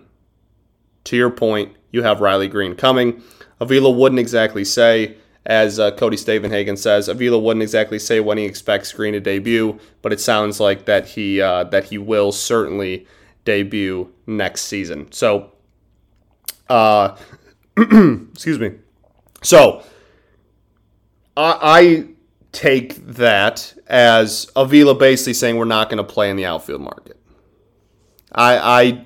To 1.05 1.15
your 1.15 1.29
point, 1.29 1.75
you 1.91 2.03
have 2.03 2.21
Riley 2.21 2.47
Greene 2.47 2.75
coming. 2.75 3.23
Avila 3.59 3.89
wouldn't 3.89 4.19
exactly 4.19 4.65
say, 4.65 5.17
as 5.47 5.79
uh, 5.79 5.91
Cody 5.91 6.17
Stavenhagen 6.17 6.77
says, 6.77 7.07
Avila 7.07 7.39
wouldn't 7.39 7.63
exactly 7.63 7.97
say 7.99 8.19
when 8.19 8.37
he 8.37 8.43
expects 8.43 8.91
Greene 8.91 9.13
to 9.13 9.21
debut, 9.21 9.79
but 10.01 10.11
it 10.11 10.19
sounds 10.19 10.59
like 10.59 10.85
that 10.85 11.07
he 11.07 11.41
uh, 11.41 11.63
that 11.65 11.85
he 11.85 11.97
will 11.97 12.33
certainly 12.33 13.07
debut 13.45 14.13
next 14.27 14.63
season. 14.63 15.09
So, 15.11 15.53
uh, 16.69 17.15
excuse 17.77 18.59
me. 18.59 18.73
So, 19.41 19.83
I, 21.37 21.57
I 21.61 22.07
take 22.51 22.95
that 23.07 23.73
as 23.87 24.51
Avila 24.53 24.95
basically 24.95 25.33
saying 25.33 25.55
we're 25.55 25.63
not 25.63 25.89
going 25.89 25.97
to 25.97 26.03
play 26.03 26.29
in 26.29 26.35
the 26.35 26.45
outfield 26.45 26.81
market. 26.81 27.17
I, 28.33 28.57
I 28.57 29.03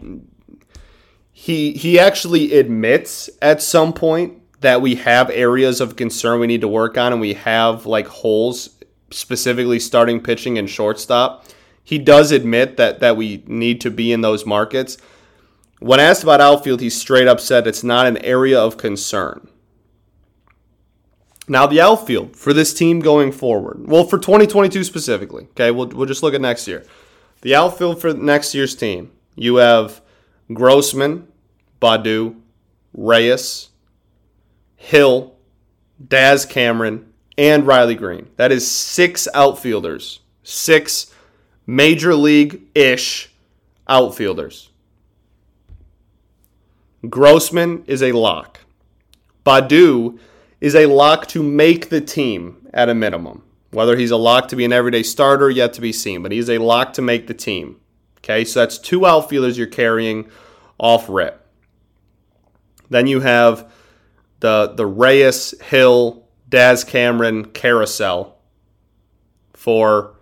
he 1.31 1.73
he 1.73 1.99
actually 1.99 2.57
admits 2.57 3.29
at 3.43 3.61
some 3.61 3.93
point 3.93 4.40
that 4.61 4.81
we 4.81 4.95
have 4.95 5.29
areas 5.31 5.81
of 5.81 5.95
concern 5.95 6.39
we 6.39 6.47
need 6.47 6.61
to 6.61 6.67
work 6.67 6.97
on 6.97 7.11
and 7.11 7.21
we 7.21 7.33
have 7.33 7.85
like 7.85 8.07
holes 8.07 8.69
specifically 9.09 9.79
starting 9.79 10.21
pitching 10.21 10.57
and 10.57 10.69
shortstop. 10.69 11.45
He 11.83 11.97
does 11.97 12.31
admit 12.31 12.77
that 12.77 12.99
that 13.01 13.17
we 13.17 13.43
need 13.47 13.81
to 13.81 13.91
be 13.91 14.11
in 14.11 14.21
those 14.21 14.45
markets. 14.45 14.97
When 15.79 15.99
asked 15.99 16.23
about 16.23 16.41
outfield, 16.41 16.79
he 16.79 16.91
straight 16.91 17.27
up 17.27 17.39
said 17.39 17.65
it's 17.65 17.83
not 17.83 18.05
an 18.05 18.17
area 18.17 18.59
of 18.59 18.77
concern. 18.77 19.47
Now, 21.47 21.65
the 21.65 21.81
outfield 21.81 22.35
for 22.35 22.53
this 22.53 22.73
team 22.73 22.99
going 22.99 23.31
forward, 23.31 23.87
well, 23.87 24.05
for 24.05 24.19
2022 24.19 24.83
specifically, 24.83 25.45
okay, 25.51 25.71
we'll, 25.71 25.87
we'll 25.87 26.05
just 26.05 26.21
look 26.21 26.35
at 26.35 26.39
next 26.39 26.67
year. 26.67 26.85
The 27.41 27.55
outfield 27.55 27.99
for 27.99 28.13
next 28.13 28.53
year's 28.53 28.75
team, 28.75 29.11
you 29.35 29.55
have 29.55 30.01
Grossman, 30.53 31.27
Baddoo, 31.81 32.39
Reyes, 32.93 33.70
Hill, 34.81 35.35
Daz 36.05 36.43
Cameron, 36.43 37.13
and 37.37 37.67
Riley 37.67 37.93
Greene. 37.93 38.29
That 38.35 38.51
is 38.51 38.69
six 38.69 39.27
outfielders, 39.35 40.21
six 40.41 41.13
major 41.67 42.15
league 42.15 42.63
ish 42.73 43.31
outfielders. 43.87 44.69
Grossman 47.07 47.83
is 47.85 48.01
a 48.01 48.11
lock. 48.11 48.61
Baddoo 49.45 50.19
is 50.59 50.75
a 50.75 50.87
lock 50.87 51.27
to 51.27 51.43
make 51.43 51.89
the 51.89 52.01
team 52.01 52.67
at 52.73 52.89
a 52.89 52.95
minimum. 52.95 53.43
Whether 53.69 53.95
he's 53.95 54.11
a 54.11 54.17
lock 54.17 54.47
to 54.49 54.55
be 54.55 54.65
an 54.65 54.73
everyday 54.73 55.03
starter, 55.03 55.49
yet 55.49 55.73
to 55.73 55.81
be 55.81 55.93
seen, 55.93 56.23
but 56.23 56.31
he's 56.31 56.49
a 56.49 56.57
lock 56.57 56.93
to 56.93 57.03
make 57.03 57.27
the 57.27 57.33
team. 57.35 57.79
Okay, 58.17 58.43
so 58.43 58.59
that's 58.59 58.79
two 58.79 59.05
outfielders 59.05 59.59
you're 59.59 59.67
carrying 59.67 60.29
off 60.79 61.07
rip. 61.07 61.45
Then 62.89 63.07
you 63.07 63.21
have 63.21 63.71
the 64.41 64.73
the 64.75 64.85
Reyes, 64.85 65.59
Hill, 65.61 66.27
Daz 66.49 66.83
Cameron 66.83 67.45
carousel 67.45 68.37
for 69.53 70.15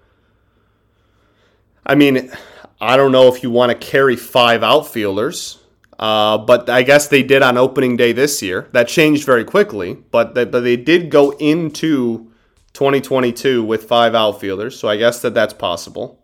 I 1.86 1.96
mean, 1.96 2.32
I 2.80 2.96
don't 2.98 3.12
know 3.12 3.34
if 3.34 3.42
you 3.42 3.50
want 3.50 3.72
to 3.72 3.88
carry 3.88 4.16
five 4.16 4.62
outfielders. 4.62 5.58
Uh, 5.98 6.38
but 6.38 6.70
I 6.70 6.84
guess 6.84 7.10
they 7.10 7.24
did 7.24 7.42
on 7.42 7.58
opening 7.58 7.98
day 7.98 8.14
this 8.14 8.42
year. 8.42 8.70
That 8.72 8.88
changed 8.88 9.26
very 9.26 9.44
quickly, 9.44 9.96
but 9.96 10.34
they, 10.34 10.46
but 10.46 10.62
they 10.62 10.78
did 10.78 11.10
go 11.10 11.32
into 11.32 12.32
2022 12.72 13.62
with 13.64 13.84
five 13.84 14.16
outfielders, 14.16 14.80
so 14.80 14.88
I 14.88 14.96
guess 14.96 15.22
that 15.22 15.34
that's 15.34 15.54
possible. 15.54 16.24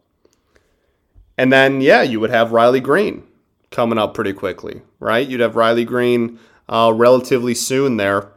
And 1.38 1.52
then, 1.52 1.82
yeah, 1.82 2.04
you 2.04 2.22
would 2.22 2.30
have 2.30 2.54
Riley 2.54 2.80
Greene 2.80 3.24
coming 3.70 3.98
up 3.98 4.14
pretty 4.14 4.32
quickly, 4.32 4.82
right? 5.02 5.28
You'd 5.28 5.42
have 5.42 5.58
Riley 5.58 5.84
Greene 5.84 6.40
uh, 6.68 6.92
relatively 6.96 7.56
soon 7.56 7.98
there. 7.98 8.32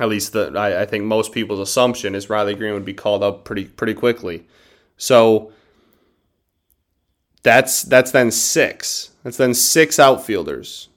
At 0.00 0.08
least 0.08 0.32
the, 0.32 0.52
I, 0.56 0.82
I 0.82 0.86
think 0.86 1.04
most 1.04 1.32
people's 1.32 1.58
assumption 1.58 2.14
is 2.14 2.30
Riley 2.30 2.54
Greene 2.54 2.74
would 2.74 2.84
be 2.84 2.94
called 2.94 3.22
up 3.22 3.44
pretty 3.44 3.64
pretty 3.64 3.94
quickly. 3.94 4.46
So 4.96 5.52
that's 7.42 7.82
that's 7.82 8.12
then 8.12 8.30
six. 8.30 9.10
That's 9.22 9.36
then 9.36 9.54
six 9.54 9.98
outfielders. 9.98 10.88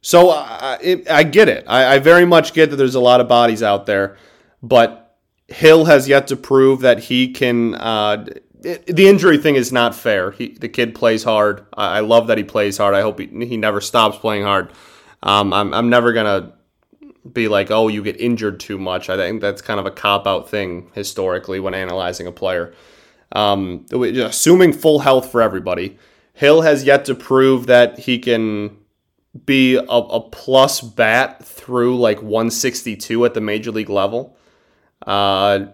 So 0.00 0.30
I, 0.30 0.78
it, 0.80 1.10
I 1.10 1.24
get 1.24 1.48
it. 1.48 1.64
I, 1.66 1.94
I 1.94 1.98
very 1.98 2.24
much 2.24 2.52
get 2.52 2.70
that 2.70 2.76
there's 2.76 2.94
a 2.94 3.00
lot 3.00 3.20
of 3.20 3.28
bodies 3.28 3.62
out 3.62 3.86
there, 3.86 4.16
but 4.62 5.16
Hill 5.48 5.86
has 5.86 6.08
yet 6.08 6.28
to 6.28 6.36
prove 6.36 6.80
that 6.80 7.00
he 7.00 7.32
can. 7.32 7.74
Uh, 7.74 8.26
it, 8.62 8.86
the 8.86 9.08
injury 9.08 9.38
thing 9.38 9.56
is 9.56 9.72
not 9.72 9.94
fair. 9.94 10.30
He, 10.30 10.48
the 10.48 10.68
kid 10.68 10.94
plays 10.94 11.24
hard. 11.24 11.66
I, 11.74 11.98
I, 11.98 12.00
love 12.00 12.26
that 12.28 12.38
he 12.38 12.44
plays 12.44 12.78
hard. 12.78 12.94
I 12.94 13.02
hope 13.02 13.18
he, 13.18 13.26
he 13.46 13.56
never 13.56 13.80
stops 13.80 14.18
playing 14.18 14.44
hard. 14.44 14.72
Um, 15.22 15.52
I'm, 15.52 15.74
I'm 15.74 15.88
never 15.90 16.12
gonna 16.12 16.52
be 17.32 17.48
like, 17.48 17.70
oh, 17.70 17.88
you 17.88 18.02
get 18.02 18.20
injured 18.20 18.60
too 18.60 18.78
much. 18.78 19.10
I 19.10 19.16
think 19.16 19.40
that's 19.40 19.62
kind 19.62 19.80
of 19.80 19.86
a 19.86 19.90
cop 19.90 20.26
out 20.26 20.48
thing 20.48 20.90
historically 20.94 21.60
when 21.60 21.74
analyzing 21.74 22.26
a 22.26 22.32
player. 22.32 22.74
Um, 23.32 23.86
assuming 23.92 24.72
full 24.72 25.00
health 25.00 25.30
for 25.30 25.42
everybody, 25.42 25.98
Hill 26.32 26.62
has 26.62 26.84
yet 26.84 27.04
to 27.06 27.14
prove 27.14 27.66
that 27.66 27.98
he 27.98 28.18
can 28.18 28.76
be 29.44 29.76
a, 29.76 29.82
a 29.82 30.20
plus 30.20 30.80
bat 30.80 31.44
through 31.44 31.98
like 31.98 32.22
162 32.22 33.24
at 33.24 33.34
the 33.34 33.40
major 33.40 33.70
league 33.70 33.90
level. 33.90 34.36
Uh, 35.06 35.66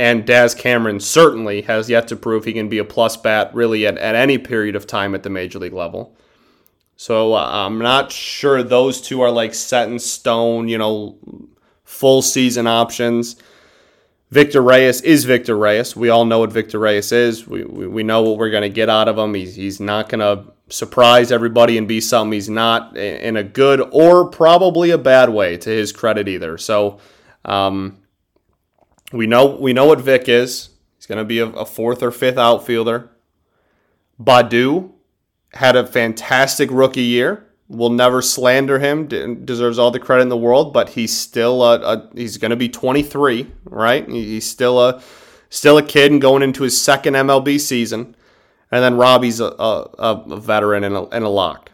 and 0.00 0.24
Daz 0.24 0.54
Cameron 0.54 0.98
certainly 0.98 1.60
has 1.60 1.90
yet 1.90 2.08
to 2.08 2.16
prove 2.16 2.46
he 2.46 2.54
can 2.54 2.70
be 2.70 2.78
a 2.78 2.84
plus 2.86 3.18
bat 3.18 3.54
really 3.54 3.86
at, 3.86 3.98
at 3.98 4.14
any 4.14 4.38
period 4.38 4.74
of 4.74 4.86
time 4.86 5.14
at 5.14 5.24
the 5.24 5.28
major 5.28 5.58
league 5.58 5.74
level. 5.74 6.16
So 6.96 7.34
uh, 7.34 7.46
I'm 7.46 7.76
not 7.76 8.10
sure 8.10 8.62
those 8.62 9.02
two 9.02 9.20
are 9.20 9.30
like 9.30 9.52
set 9.52 9.90
in 9.90 9.98
stone, 9.98 10.68
you 10.68 10.78
know, 10.78 11.18
full 11.84 12.22
season 12.22 12.66
options. 12.66 13.36
Victor 14.30 14.62
Reyes 14.62 15.02
is 15.02 15.26
Victor 15.26 15.58
Reyes. 15.58 15.94
We 15.94 16.08
all 16.08 16.24
know 16.24 16.38
what 16.38 16.50
Victor 16.50 16.78
Reyes 16.78 17.12
is. 17.12 17.46
We, 17.46 17.64
we, 17.64 17.86
we 17.86 18.02
know 18.02 18.22
what 18.22 18.38
we're 18.38 18.50
going 18.50 18.62
to 18.62 18.70
get 18.70 18.88
out 18.88 19.06
of 19.06 19.18
him. 19.18 19.34
He's, 19.34 19.54
he's 19.54 19.80
not 19.80 20.08
going 20.08 20.20
to 20.20 20.50
surprise 20.70 21.30
everybody 21.30 21.76
and 21.76 21.86
be 21.86 22.00
something 22.00 22.32
he's 22.32 22.48
not 22.48 22.96
in 22.96 23.36
a 23.36 23.44
good 23.44 23.86
or 23.92 24.30
probably 24.30 24.92
a 24.92 24.98
bad 24.98 25.28
way 25.28 25.58
to 25.58 25.68
his 25.68 25.92
credit 25.92 26.26
either. 26.26 26.56
So 26.56 27.00
um, 27.44 27.98
we 29.12 29.26
know 29.26 29.46
we 29.46 29.72
know 29.72 29.86
what 29.86 30.00
Vic 30.00 30.28
is. 30.28 30.70
He's 30.96 31.06
going 31.06 31.18
to 31.18 31.24
be 31.24 31.38
a, 31.38 31.46
a 31.46 31.66
fourth 31.66 32.02
or 32.02 32.10
fifth 32.10 32.38
outfielder. 32.38 33.10
Baddoo 34.20 34.92
had 35.52 35.76
a 35.76 35.86
fantastic 35.86 36.70
rookie 36.70 37.02
year 37.02 37.50
We'll 37.70 37.90
never 37.90 38.20
slander 38.20 38.80
him. 38.80 39.06
Deserves 39.06 39.78
all 39.78 39.92
the 39.92 40.00
credit 40.00 40.22
in 40.22 40.28
the 40.28 40.36
world, 40.36 40.72
but 40.72 40.88
he's 40.88 41.16
still 41.16 41.62
a, 41.62 41.78
a 41.80 42.10
he's 42.16 42.36
going 42.36 42.50
to 42.50 42.56
be 42.56 42.68
23, 42.68 43.48
right? 43.64 44.08
He's 44.08 44.50
still 44.50 44.80
a 44.80 45.00
still 45.50 45.78
a 45.78 45.82
kid 45.84 46.10
and 46.10 46.20
going 46.20 46.42
into 46.42 46.64
his 46.64 46.80
second 46.80 47.14
MLB 47.14 47.60
season. 47.60 48.16
And 48.72 48.82
then 48.82 48.96
Robbie's 48.96 49.38
a, 49.38 49.46
a, 49.46 49.82
a 49.98 50.40
veteran 50.40 50.82
and 50.82 50.96
a, 50.96 51.02
and 51.10 51.24
a 51.24 51.28
lock. 51.28 51.70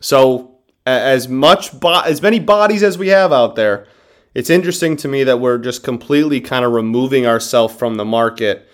So 0.00 0.60
as 0.86 1.28
much 1.28 1.78
bo- 1.78 2.00
as 2.00 2.22
many 2.22 2.40
bodies 2.40 2.82
as 2.82 2.96
we 2.96 3.08
have 3.08 3.34
out 3.34 3.54
there, 3.54 3.86
it's 4.36 4.50
interesting 4.50 4.98
to 4.98 5.08
me 5.08 5.24
that 5.24 5.40
we're 5.40 5.56
just 5.56 5.82
completely 5.82 6.42
kind 6.42 6.62
of 6.62 6.72
removing 6.72 7.26
ourselves 7.26 7.74
from 7.74 7.94
the 7.94 8.04
market 8.04 8.68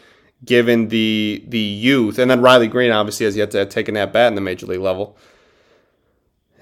given 0.44 0.88
the 0.88 1.44
the 1.46 1.57
youth. 1.57 2.18
And 2.18 2.29
then 2.29 2.40
Riley 2.40 2.66
Greene 2.66 2.90
obviously 2.90 3.27
has 3.27 3.37
yet 3.37 3.53
to 3.53 3.64
take 3.64 3.88
a 3.88 3.96
at 3.96 4.12
bat 4.12 4.27
in 4.27 4.35
the 4.35 4.40
major 4.40 4.66
league 4.66 4.81
level. 4.81 5.16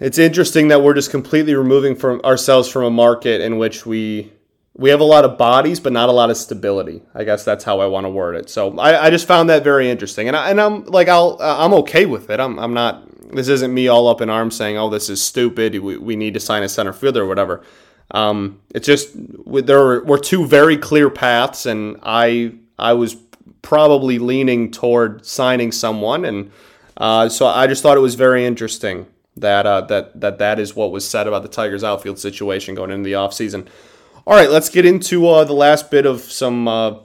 It's 0.01 0.19
interesting 0.19 0.69
that 0.69 0.83
we're 0.83 0.93
just 0.93 1.11
completely 1.11 1.55
removing 1.55 1.97
from 1.97 2.21
ourselves 2.27 2.69
from 2.69 2.85
a 2.85 2.91
market 2.91 3.41
in 3.41 3.57
which 3.57 3.87
we 3.87 4.31
we 4.75 4.91
have 4.91 5.01
a 5.01 5.05
lot 5.05 5.25
of 5.25 5.39
bodies 5.39 5.81
but 5.81 5.95
not 5.95 6.11
a 6.11 6.13
lot 6.13 6.29
of 6.29 6.37
stability. 6.37 7.01
I 7.15 7.25
guess 7.25 7.43
that's 7.43 7.65
how 7.65 7.81
i 7.81 7.87
want 7.87 8.05
to 8.05 8.11
word 8.11 8.37
it. 8.37 8.51
So 8.51 8.79
i, 8.79 9.07
I 9.07 9.09
just 9.09 9.27
found 9.27 9.49
that 9.49 9.65
very 9.65 9.89
interesting. 9.89 10.29
And, 10.29 10.37
I, 10.37 10.51
and 10.51 10.61
i'm 10.61 10.85
like 10.85 11.09
i'll 11.09 11.39
i'm 11.41 11.73
okay 11.73 12.05
with 12.05 12.29
it. 12.29 12.39
I'm, 12.39 12.59
I'm 12.59 12.75
not 12.75 13.07
this 13.35 13.49
isn't 13.49 13.73
me 13.73 13.89
all 13.89 14.09
up 14.09 14.21
in 14.21 14.29
arms 14.29 14.57
saying 14.57 14.77
oh 14.77 14.91
this 14.91 15.09
is 15.09 15.23
stupid. 15.23 15.79
We, 15.79 15.97
we 15.97 16.17
need 16.17 16.35
to 16.35 16.41
sign 16.41 16.63
a 16.63 16.69
center 16.69 16.93
fielder 16.93 17.23
or 17.23 17.27
whatever 17.27 17.63
um, 18.13 18.61
it's 18.75 18.87
just 18.87 19.11
there 19.15 20.01
were 20.03 20.19
two 20.19 20.47
very 20.47 20.77
clear 20.77 21.11
paths 21.11 21.67
and 21.67 21.97
i 22.03 22.53
i 22.79 22.93
was 22.93 23.17
probably 23.63 24.19
leaning 24.19 24.71
toward 24.71 25.25
signing 25.25 25.71
someone 25.71 26.25
and 26.25 26.51
uh, 26.97 27.29
so 27.29 27.47
i 27.47 27.67
just 27.67 27.83
thought 27.83 27.97
it 27.97 28.01
was 28.01 28.15
very 28.15 28.45
interesting 28.45 29.07
that 29.37 29.67
uh, 29.67 29.83
that 29.83 30.21
that 30.21 30.39
that 30.39 30.59
is 30.59 30.75
what 30.75 30.91
was 30.91 31.09
said 31.09 31.27
about 31.27 31.43
the 31.43 31.49
Tigers 31.49 31.85
outfield 31.85 32.19
situation 32.19 32.75
going 32.75 32.91
into 32.91 33.05
the 33.05 33.15
offseason. 33.15 33.67
All 34.27 34.37
right, 34.37 34.51
let's 34.51 34.69
get 34.69 34.85
into 34.85 35.27
uh, 35.27 35.45
the 35.45 35.53
last 35.53 35.91
bit 35.91 36.07
of 36.07 36.21
some 36.21 36.69
uh, 36.69 36.99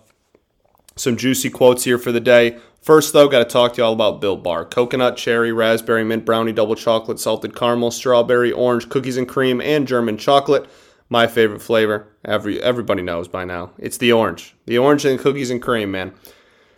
some 0.96 1.18
juicy 1.18 1.50
quotes 1.50 1.84
here 1.84 1.98
for 1.98 2.12
the 2.12 2.20
day. 2.20 2.58
First, 2.82 3.14
though, 3.14 3.28
got 3.28 3.40
to 3.40 3.46
talk 3.46 3.74
to 3.74 3.78
you 3.82 3.84
all 3.84 3.94
about 3.94 4.22
Built 4.22 4.44
Bar. 4.44 4.64
Coconut, 4.66 5.18
cherry, 5.18 5.52
raspberry, 5.52 6.04
mint 6.04 6.24
brownie, 6.24 6.52
double 6.52 6.76
chocolate, 6.76 7.20
salted 7.20 7.56
caramel, 7.56 7.90
strawberry, 7.90 8.52
orange, 8.52 8.90
cookies 8.90 9.18
and 9.18 9.28
cream, 9.28 9.60
and 9.60 9.88
German 9.88 10.18
chocolate. 10.18 10.70
My 11.10 11.28
favorite 11.28 11.62
flavor. 11.62 12.08
Every 12.24 12.62
everybody 12.62 13.02
knows 13.02 13.28
by 13.28 13.46
now. 13.46 13.72
It's 13.78 13.98
the 13.98 14.12
orange. 14.12 14.56
The 14.66 14.78
orange 14.78 15.06
and 15.06 15.20
cookies 15.20 15.52
and 15.52 15.62
cream, 15.62 15.92
man. 15.92 16.14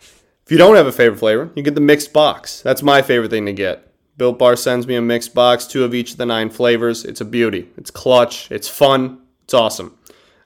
If 0.00 0.52
you 0.52 0.58
don't 0.58 0.76
have 0.76 0.86
a 0.86 0.92
favorite 0.92 1.18
flavor, 1.18 1.50
you 1.54 1.62
get 1.62 1.74
the 1.74 1.80
mixed 1.80 2.12
box. 2.12 2.62
That's 2.62 2.82
my 2.82 3.02
favorite 3.02 3.30
thing 3.30 3.46
to 3.46 3.52
get. 3.52 3.92
Built 4.16 4.38
Bar 4.38 4.56
sends 4.56 4.86
me 4.86 4.96
a 4.96 5.00
mixed 5.00 5.34
box, 5.34 5.66
two 5.66 5.84
of 5.84 5.94
each 5.94 6.12
of 6.12 6.16
the 6.16 6.26
nine 6.26 6.50
flavors. 6.50 7.04
It's 7.04 7.20
a 7.20 7.24
beauty. 7.24 7.68
It's 7.76 7.90
clutch. 7.90 8.50
It's 8.50 8.68
fun. 8.68 9.20
It's 9.44 9.54
awesome. 9.54 9.96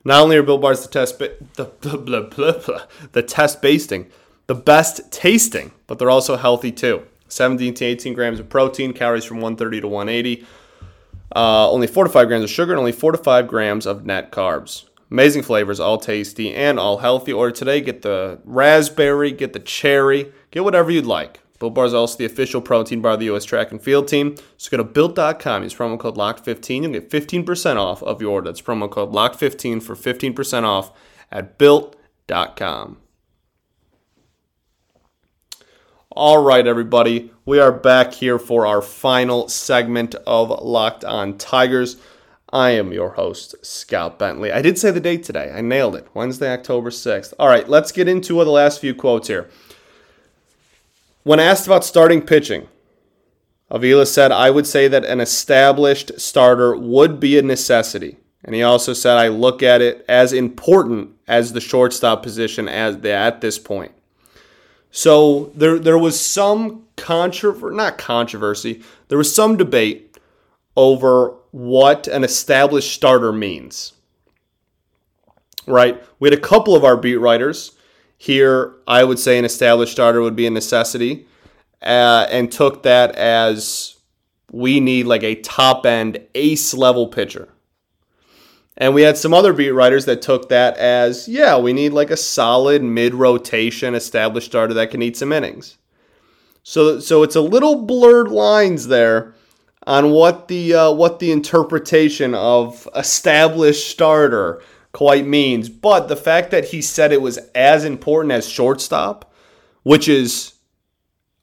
Not 0.04 0.22
only 0.22 0.36
are 0.36 0.42
Built 0.42 0.60
Bars 0.60 0.82
the 0.82 0.88
test 0.88 1.18
ba- 1.18 1.36
the, 1.54 1.64
blah, 1.80 1.96
blah, 1.96 2.58
blah, 2.58 2.82
the 3.12 3.22
test 3.22 3.62
basting, 3.62 4.10
the 4.46 4.54
best 4.54 5.10
tasting, 5.10 5.72
but 5.86 5.98
they're 5.98 6.10
also 6.10 6.36
healthy 6.36 6.72
too. 6.72 7.06
17 7.28 7.72
to 7.74 7.84
18 7.84 8.12
grams 8.12 8.40
of 8.40 8.48
protein, 8.48 8.92
calories 8.92 9.24
from 9.24 9.38
130 9.38 9.80
to 9.80 9.88
180. 9.88 10.44
Uh, 11.34 11.70
only 11.70 11.86
4 11.86 12.04
to 12.04 12.10
5 12.10 12.28
grams 12.28 12.44
of 12.44 12.50
sugar 12.50 12.72
and 12.72 12.78
only 12.78 12.92
4 12.92 13.12
to 13.12 13.18
5 13.18 13.48
grams 13.48 13.86
of 13.86 14.04
net 14.04 14.30
carbs. 14.32 14.84
Amazing 15.10 15.42
flavors, 15.42 15.78
all 15.78 15.98
tasty 15.98 16.54
and 16.54 16.78
all 16.78 16.98
healthy. 16.98 17.32
Order 17.32 17.54
today, 17.54 17.80
get 17.80 18.02
the 18.02 18.40
raspberry, 18.44 19.30
get 19.30 19.52
the 19.52 19.60
cherry, 19.60 20.32
get 20.50 20.64
whatever 20.64 20.90
you'd 20.90 21.06
like. 21.06 21.40
Built 21.58 21.74
Bar 21.74 21.84
is 21.84 21.94
also 21.94 22.16
the 22.18 22.24
official 22.24 22.60
protein 22.60 23.00
bar 23.00 23.12
of 23.12 23.20
the 23.20 23.26
U.S. 23.26 23.44
track 23.44 23.70
and 23.70 23.80
field 23.80 24.08
team. 24.08 24.36
So 24.56 24.70
go 24.70 24.78
to 24.78 24.84
built.com, 24.84 25.62
use 25.62 25.74
promo 25.74 25.98
code 25.98 26.16
LOCK15. 26.16 26.82
You'll 26.82 26.92
get 26.92 27.10
15% 27.10 27.76
off 27.76 28.02
of 28.02 28.20
your 28.20 28.32
order. 28.32 28.50
That's 28.50 28.62
promo 28.62 28.90
code 28.90 29.12
LOCK15 29.12 29.82
for 29.82 29.94
15% 29.94 30.64
off 30.64 30.90
at 31.30 31.58
built.com. 31.58 33.01
All 36.14 36.44
right, 36.44 36.66
everybody. 36.66 37.30
We 37.46 37.58
are 37.58 37.72
back 37.72 38.12
here 38.12 38.38
for 38.38 38.66
our 38.66 38.82
final 38.82 39.48
segment 39.48 40.14
of 40.26 40.50
Locked 40.50 41.06
On 41.06 41.38
Tigers. 41.38 41.96
I 42.52 42.72
am 42.72 42.92
your 42.92 43.12
host, 43.12 43.54
Scott 43.64 44.18
Bentley. 44.18 44.52
I 44.52 44.60
did 44.60 44.78
say 44.78 44.90
the 44.90 45.00
date 45.00 45.22
today. 45.22 45.50
I 45.50 45.62
nailed 45.62 45.96
it. 45.96 46.06
Wednesday, 46.12 46.52
October 46.52 46.90
6th. 46.90 47.32
All 47.38 47.48
right, 47.48 47.66
let's 47.66 47.92
get 47.92 48.08
into 48.08 48.34
the 48.44 48.50
last 48.50 48.78
few 48.78 48.94
quotes 48.94 49.28
here. 49.28 49.48
When 51.22 51.40
asked 51.40 51.64
about 51.66 51.82
starting 51.82 52.20
pitching, 52.20 52.68
Avila 53.70 54.04
said, 54.04 54.32
I 54.32 54.50
would 54.50 54.66
say 54.66 54.88
that 54.88 55.06
an 55.06 55.18
established 55.18 56.20
starter 56.20 56.76
would 56.76 57.20
be 57.20 57.38
a 57.38 57.42
necessity. 57.42 58.18
And 58.44 58.54
he 58.54 58.62
also 58.62 58.92
said, 58.92 59.16
I 59.16 59.28
look 59.28 59.62
at 59.62 59.80
it 59.80 60.04
as 60.10 60.34
important 60.34 61.12
as 61.26 61.54
the 61.54 61.60
shortstop 61.62 62.22
position 62.22 62.68
as 62.68 63.02
at 63.02 63.40
this 63.40 63.58
point. 63.58 63.92
So 64.92 65.50
there 65.54 65.78
there 65.78 65.98
was 65.98 66.20
some 66.20 66.84
controversy, 66.96 67.74
not 67.74 67.98
controversy, 67.98 68.82
there 69.08 69.18
was 69.18 69.34
some 69.34 69.56
debate 69.56 70.18
over 70.76 71.34
what 71.50 72.06
an 72.06 72.22
established 72.22 72.92
starter 72.92 73.32
means. 73.32 73.94
Right? 75.66 76.02
We 76.20 76.28
had 76.28 76.38
a 76.38 76.42
couple 76.42 76.76
of 76.76 76.84
our 76.84 76.96
beat 76.96 77.16
writers 77.16 77.72
here. 78.18 78.74
I 78.86 79.02
would 79.04 79.18
say 79.18 79.38
an 79.38 79.44
established 79.44 79.92
starter 79.92 80.20
would 80.20 80.36
be 80.36 80.46
a 80.46 80.50
necessity, 80.50 81.26
uh, 81.80 82.26
and 82.30 82.52
took 82.52 82.82
that 82.82 83.14
as 83.14 83.96
we 84.50 84.78
need 84.78 85.06
like 85.06 85.22
a 85.22 85.36
top 85.36 85.86
end 85.86 86.20
ace 86.34 86.74
level 86.74 87.06
pitcher. 87.06 87.48
And 88.76 88.94
we 88.94 89.02
had 89.02 89.18
some 89.18 89.34
other 89.34 89.52
beat 89.52 89.70
writers 89.70 90.06
that 90.06 90.22
took 90.22 90.48
that 90.48 90.76
as, 90.78 91.28
yeah, 91.28 91.58
we 91.58 91.72
need 91.72 91.92
like 91.92 92.10
a 92.10 92.16
solid 92.16 92.82
mid 92.82 93.14
rotation 93.14 93.94
established 93.94 94.46
starter 94.46 94.74
that 94.74 94.90
can 94.90 95.02
eat 95.02 95.16
some 95.16 95.32
innings. 95.32 95.76
So, 96.62 96.98
so 97.00 97.22
it's 97.22 97.36
a 97.36 97.40
little 97.40 97.82
blurred 97.82 98.28
lines 98.28 98.86
there 98.86 99.34
on 99.86 100.10
what 100.10 100.48
the 100.48 100.74
uh, 100.74 100.92
what 100.92 101.18
the 101.18 101.32
interpretation 101.32 102.34
of 102.34 102.88
established 102.94 103.90
starter 103.90 104.62
quite 104.92 105.26
means. 105.26 105.68
But 105.68 106.08
the 106.08 106.16
fact 106.16 106.50
that 106.52 106.66
he 106.66 106.80
said 106.80 107.12
it 107.12 107.20
was 107.20 107.38
as 107.54 107.84
important 107.84 108.32
as 108.32 108.48
shortstop, 108.48 109.34
which 109.82 110.08
is, 110.08 110.54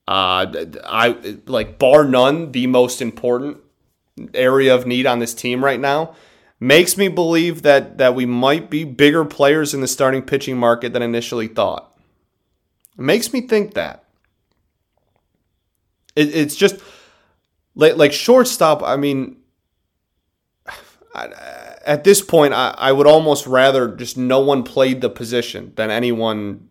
uh, 0.07 0.47
I 0.85 1.37
like 1.45 1.77
bar 1.77 2.05
none 2.05 2.53
the 2.53 2.65
most 2.67 3.01
important 3.01 3.57
area 4.33 4.73
of 4.73 4.87
need 4.87 5.05
on 5.05 5.19
this 5.19 5.33
team 5.33 5.63
right 5.63 5.79
now 5.79 6.15
makes 6.59 6.97
me 6.97 7.07
believe 7.07 7.61
that 7.61 7.97
that 7.97 8.15
we 8.15 8.25
might 8.25 8.69
be 8.69 8.83
bigger 8.83 9.25
players 9.25 9.73
in 9.73 9.81
the 9.81 9.87
starting 9.87 10.21
pitching 10.21 10.57
market 10.57 10.93
than 10.93 11.01
initially 11.01 11.47
thought. 11.47 11.97
It 12.97 13.01
makes 13.01 13.31
me 13.31 13.41
think 13.41 13.73
that. 13.75 14.03
It, 16.15 16.35
it's 16.35 16.55
just 16.55 16.77
like, 17.75 17.95
like 17.95 18.11
shortstop. 18.11 18.83
I 18.83 18.97
mean, 18.97 19.37
at 21.15 22.03
this 22.03 22.21
point, 22.21 22.53
I, 22.53 22.75
I 22.77 22.91
would 22.91 23.07
almost 23.07 23.47
rather 23.47 23.87
just 23.87 24.17
no 24.17 24.39
one 24.39 24.63
played 24.63 25.01
the 25.01 25.09
position 25.09 25.73
than 25.75 25.89
anyone 25.89 26.69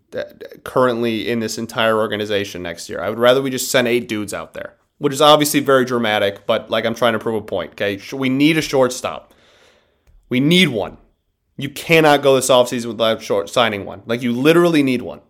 currently 0.65 1.29
in 1.29 1.41
this 1.41 1.59
entire 1.59 1.97
organization 1.99 2.63
next 2.63 2.89
year. 2.89 3.01
I 3.01 3.09
would 3.09 3.19
rather 3.19 3.43
we 3.43 3.51
just 3.51 3.71
send 3.71 3.89
eight 3.89 4.09
dudes 4.09 4.33
out 4.33 4.55
there, 4.55 4.75
which 4.99 5.13
is 5.13 5.21
obviously 5.21 5.61
very 5.61 5.85
dramatic, 5.85 6.47
but 6.47 6.71
like 6.71 6.85
I'm 6.85 6.95
trying 6.95 7.13
to 7.15 7.19
prove 7.19 7.43
a 7.43 7.45
point. 7.45 7.73
Okay, 7.73 8.01
we 8.13 8.29
need 8.29 8.59
a 8.59 8.63
shortstop. 8.63 9.35
We 10.29 10.41
need 10.41 10.69
one. 10.69 10.99
You 11.57 11.69
cannot 11.69 12.23
go 12.23 12.37
this 12.37 12.51
offseason 12.51 12.87
without 12.87 13.23
short 13.23 13.49
signing 13.49 13.85
one. 13.85 14.03
Like 14.07 14.23
you 14.23 14.33
literally 14.33 14.83
need 14.83 15.03
one. 15.03 15.21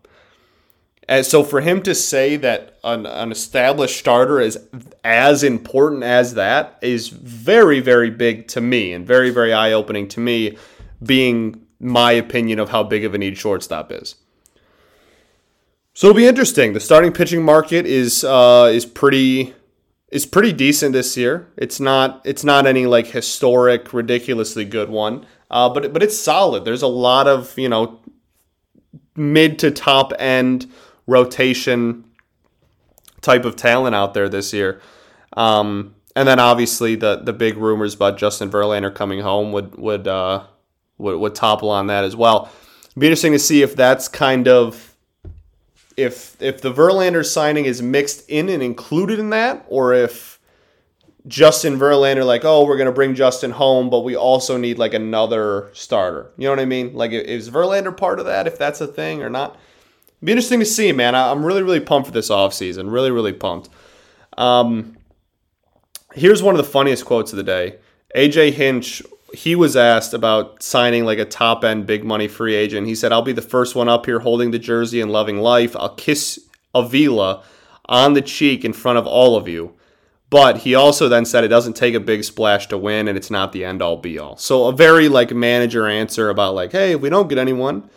And 1.07 1.25
so 1.25 1.43
for 1.43 1.61
him 1.61 1.81
to 1.83 1.95
say 1.95 2.35
that 2.35 2.77
an, 2.83 3.07
an 3.07 3.31
established 3.31 3.97
starter 3.97 4.39
is 4.39 4.59
as 5.03 5.43
important 5.43 6.03
as 6.03 6.35
that 6.35 6.77
is 6.83 7.07
very, 7.07 7.79
very 7.79 8.11
big 8.11 8.47
to 8.49 8.61
me 8.61 8.93
and 8.93 9.07
very, 9.07 9.31
very 9.31 9.51
eye 9.51 9.71
opening 9.71 10.07
to 10.09 10.19
me, 10.19 10.55
being 11.03 11.65
my 11.79 12.11
opinion 12.11 12.59
of 12.59 12.69
how 12.69 12.83
big 12.83 13.05
of 13.05 13.15
a 13.15 13.17
need 13.17 13.39
shortstop 13.39 13.91
is. 13.91 14.15
So 15.95 16.07
it'll 16.07 16.17
be 16.17 16.27
interesting. 16.27 16.73
The 16.73 16.79
starting 16.79 17.11
pitching 17.11 17.43
market 17.43 17.87
is 17.87 18.23
uh, 18.23 18.69
is 18.71 18.85
pretty 18.85 19.55
is 20.11 20.25
pretty 20.25 20.53
decent 20.53 20.93
this 20.93 21.15
year. 21.15 21.47
It's 21.57 21.79
not 21.79 22.21
it's 22.25 22.43
not 22.43 22.65
any 22.65 22.85
like 22.85 23.07
historic, 23.07 23.93
ridiculously 23.93 24.65
good 24.65 24.89
one, 24.89 25.25
uh, 25.51 25.69
but 25.69 25.93
but 25.93 26.03
it's 26.03 26.17
solid. 26.17 26.65
There's 26.65 26.81
a 26.81 26.87
lot 26.87 27.27
of 27.27 27.57
you 27.57 27.69
know 27.69 27.99
mid 29.15 29.59
to 29.59 29.71
top 29.71 30.13
end 30.17 30.71
rotation 31.05 32.05
type 33.21 33.45
of 33.45 33.55
talent 33.55 33.95
out 33.95 34.13
there 34.13 34.29
this 34.29 34.53
year. 34.53 34.81
Um, 35.33 35.95
and 36.15 36.27
then 36.27 36.39
obviously 36.39 36.95
the 36.95 37.17
the 37.17 37.33
big 37.33 37.57
rumors 37.57 37.93
about 37.93 38.17
Justin 38.17 38.49
Verlander 38.49 38.93
coming 38.93 39.19
home 39.19 39.51
would 39.51 39.75
would 39.77 40.07
uh, 40.07 40.43
would, 40.97 41.17
would 41.17 41.35
topple 41.35 41.69
on 41.69 41.87
that 41.87 42.03
as 42.03 42.15
well. 42.15 42.51
It'd 42.85 42.99
be 42.99 43.07
interesting 43.07 43.33
to 43.33 43.39
see 43.39 43.61
if 43.61 43.75
that's 43.75 44.07
kind 44.07 44.47
of 44.47 44.88
if 45.99 46.41
if 46.41 46.61
the 46.61 46.71
Verlander 46.73 47.25
signing 47.25 47.65
is 47.65 47.81
mixed 47.81 48.29
in 48.29 48.49
and 48.49 48.63
included 48.63 49.19
in 49.19 49.29
that, 49.31 49.65
or 49.67 49.93
if 49.93 50.39
Justin 51.27 51.77
Verlander 51.77 52.25
like, 52.25 52.45
oh, 52.45 52.65
we're 52.65 52.77
gonna 52.77 52.91
bring 52.91 53.15
Justin 53.15 53.51
home, 53.51 53.89
but 53.89 54.01
we 54.01 54.15
also 54.15 54.57
need 54.57 54.77
like 54.77 54.93
another 54.93 55.69
starter. 55.73 56.31
You 56.37 56.45
know 56.45 56.51
what 56.51 56.59
I 56.59 56.65
mean? 56.65 56.93
Like, 56.93 57.11
is 57.11 57.49
Verlander 57.49 57.95
part 57.95 58.19
of 58.19 58.25
that? 58.25 58.47
If 58.47 58.57
that's 58.57 58.81
a 58.81 58.87
thing 58.87 59.21
or 59.21 59.29
not? 59.29 59.51
It'd 59.51 60.25
be 60.25 60.31
interesting 60.31 60.59
to 60.59 60.65
see, 60.65 60.91
man. 60.91 61.15
I'm 61.15 61.45
really 61.45 61.63
really 61.63 61.79
pumped 61.79 62.07
for 62.07 62.13
this 62.13 62.29
offseason. 62.29 62.91
Really 62.91 63.11
really 63.11 63.33
pumped. 63.33 63.69
Um, 64.37 64.97
here's 66.13 66.41
one 66.41 66.55
of 66.55 66.65
the 66.65 66.71
funniest 66.71 67.05
quotes 67.05 67.33
of 67.33 67.37
the 67.37 67.43
day. 67.43 67.77
AJ 68.15 68.53
Hinch 68.53 69.03
he 69.33 69.55
was 69.55 69.75
asked 69.75 70.13
about 70.13 70.61
signing 70.63 71.05
like 71.05 71.19
a 71.19 71.25
top 71.25 71.63
end 71.63 71.85
big 71.85 72.03
money 72.03 72.27
free 72.27 72.55
agent. 72.55 72.87
He 72.87 72.95
said, 72.95 73.11
I'll 73.11 73.21
be 73.21 73.33
the 73.33 73.41
first 73.41 73.75
one 73.75 73.89
up 73.89 74.05
here 74.05 74.19
holding 74.19 74.51
the 74.51 74.59
jersey 74.59 75.01
and 75.01 75.11
loving 75.11 75.39
life. 75.39 75.75
I'll 75.75 75.95
kiss 75.95 76.39
Avila 76.73 77.43
on 77.85 78.13
the 78.13 78.21
cheek 78.21 78.63
in 78.63 78.73
front 78.73 78.97
of 78.97 79.07
all 79.07 79.35
of 79.35 79.47
you. 79.47 79.75
But 80.29 80.59
he 80.59 80.75
also 80.75 81.09
then 81.09 81.25
said 81.25 81.43
it 81.43 81.47
doesn't 81.47 81.73
take 81.75 81.95
a 81.95 81.99
big 81.99 82.23
splash 82.23 82.67
to 82.67 82.77
win 82.77 83.07
and 83.07 83.17
it's 83.17 83.31
not 83.31 83.51
the 83.51 83.65
end 83.65 83.81
all 83.81 83.97
be 83.97 84.19
all. 84.19 84.37
So 84.37 84.67
a 84.67 84.71
very 84.71 85.09
like 85.09 85.31
manager 85.33 85.87
answer 85.87 86.29
about 86.29 86.53
like, 86.53 86.71
hey, 86.71 86.91
if 86.91 87.01
we 87.01 87.09
don't 87.09 87.27
get 87.27 87.39
anyone, 87.39 87.89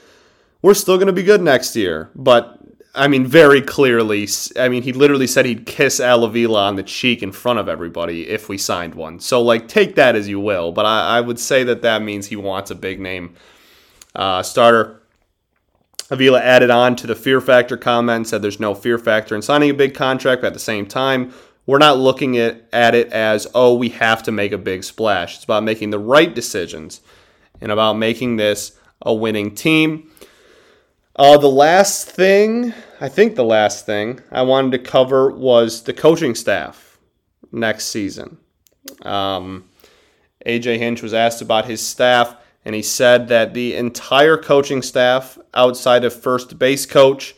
we're 0.62 0.74
still 0.74 0.96
going 0.96 1.08
to 1.08 1.12
be 1.12 1.22
good 1.22 1.42
next 1.42 1.76
year. 1.76 2.10
But 2.14 2.58
I 2.94 3.08
mean, 3.08 3.26
very 3.26 3.62
clearly. 3.62 4.28
I 4.58 4.68
mean, 4.68 4.82
he 4.82 4.92
literally 4.92 5.26
said 5.26 5.46
he'd 5.46 5.64
kiss 5.64 5.98
Al 5.98 6.24
Avila 6.24 6.64
on 6.64 6.76
the 6.76 6.82
cheek 6.82 7.22
in 7.22 7.32
front 7.32 7.58
of 7.58 7.68
everybody 7.68 8.28
if 8.28 8.48
we 8.50 8.58
signed 8.58 8.94
one. 8.94 9.18
So, 9.18 9.40
like, 9.40 9.66
take 9.66 9.94
that 9.94 10.14
as 10.14 10.28
you 10.28 10.38
will. 10.38 10.72
But 10.72 10.84
I, 10.84 11.18
I 11.18 11.20
would 11.22 11.38
say 11.38 11.64
that 11.64 11.82
that 11.82 12.02
means 12.02 12.26
he 12.26 12.36
wants 12.36 12.70
a 12.70 12.74
big 12.74 13.00
name 13.00 13.34
uh, 14.14 14.42
starter. 14.42 15.00
Avila 16.10 16.42
added 16.42 16.68
on 16.68 16.94
to 16.96 17.06
the 17.06 17.14
fear 17.14 17.40
factor 17.40 17.78
comment, 17.78 18.28
said 18.28 18.42
there's 18.42 18.60
no 18.60 18.74
fear 18.74 18.98
factor 18.98 19.34
in 19.34 19.40
signing 19.40 19.70
a 19.70 19.74
big 19.74 19.94
contract, 19.94 20.42
but 20.42 20.48
at 20.48 20.52
the 20.52 20.58
same 20.58 20.84
time, 20.84 21.32
we're 21.64 21.78
not 21.78 21.96
looking 21.96 22.36
at, 22.36 22.62
at 22.74 22.94
it 22.94 23.10
as, 23.12 23.46
oh, 23.54 23.74
we 23.74 23.88
have 23.90 24.22
to 24.24 24.32
make 24.32 24.52
a 24.52 24.58
big 24.58 24.84
splash. 24.84 25.36
It's 25.36 25.44
about 25.44 25.62
making 25.62 25.88
the 25.88 25.98
right 25.98 26.34
decisions 26.34 27.00
and 27.62 27.72
about 27.72 27.94
making 27.94 28.36
this 28.36 28.78
a 29.00 29.14
winning 29.14 29.54
team. 29.54 30.10
Uh, 31.14 31.36
the 31.36 31.48
last 31.48 32.08
thing, 32.08 32.72
I 33.00 33.08
think 33.08 33.34
the 33.34 33.44
last 33.44 33.84
thing 33.84 34.20
I 34.30 34.42
wanted 34.42 34.72
to 34.72 34.78
cover 34.78 35.30
was 35.30 35.82
the 35.82 35.92
coaching 35.92 36.34
staff 36.34 36.98
next 37.50 37.86
season. 37.86 38.38
Um, 39.02 39.68
AJ 40.46 40.78
Hinch 40.78 41.02
was 41.02 41.12
asked 41.12 41.42
about 41.42 41.66
his 41.66 41.84
staff, 41.84 42.34
and 42.64 42.74
he 42.74 42.82
said 42.82 43.28
that 43.28 43.52
the 43.52 43.74
entire 43.76 44.38
coaching 44.38 44.80
staff, 44.80 45.38
outside 45.52 46.04
of 46.04 46.14
first 46.14 46.58
base 46.58 46.86
coach, 46.86 47.34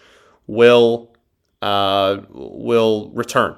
will 0.46 1.12
uh, 1.60 2.18
will 2.30 3.10
return. 3.10 3.56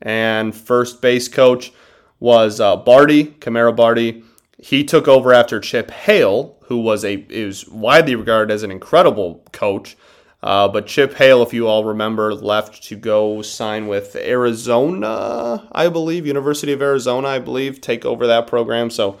And 0.00 0.54
first 0.54 1.00
base 1.00 1.28
coach 1.28 1.72
was 2.18 2.60
uh, 2.60 2.76
Bartee, 2.78 3.38
Kimera 3.38 3.76
Bartee. 3.76 4.24
He 4.58 4.82
took 4.82 5.06
over 5.06 5.32
after 5.32 5.60
Chip 5.60 5.90
Hale, 5.90 6.56
who 6.72 6.78
was 6.78 7.04
a 7.04 7.26
is 7.28 7.68
widely 7.68 8.14
regarded 8.14 8.50
as 8.50 8.62
an 8.62 8.70
incredible 8.70 9.44
coach. 9.52 9.94
Uh, 10.42 10.66
but 10.66 10.86
Chip 10.86 11.12
Hale, 11.12 11.42
if 11.42 11.52
you 11.52 11.68
all 11.68 11.84
remember, 11.84 12.34
left 12.34 12.82
to 12.84 12.96
go 12.96 13.42
sign 13.42 13.88
with 13.88 14.16
Arizona, 14.16 15.68
I 15.70 15.90
believe, 15.90 16.26
University 16.26 16.72
of 16.72 16.80
Arizona, 16.80 17.28
I 17.28 17.40
believe, 17.40 17.82
take 17.82 18.06
over 18.06 18.26
that 18.26 18.46
program. 18.46 18.88
So, 18.88 19.18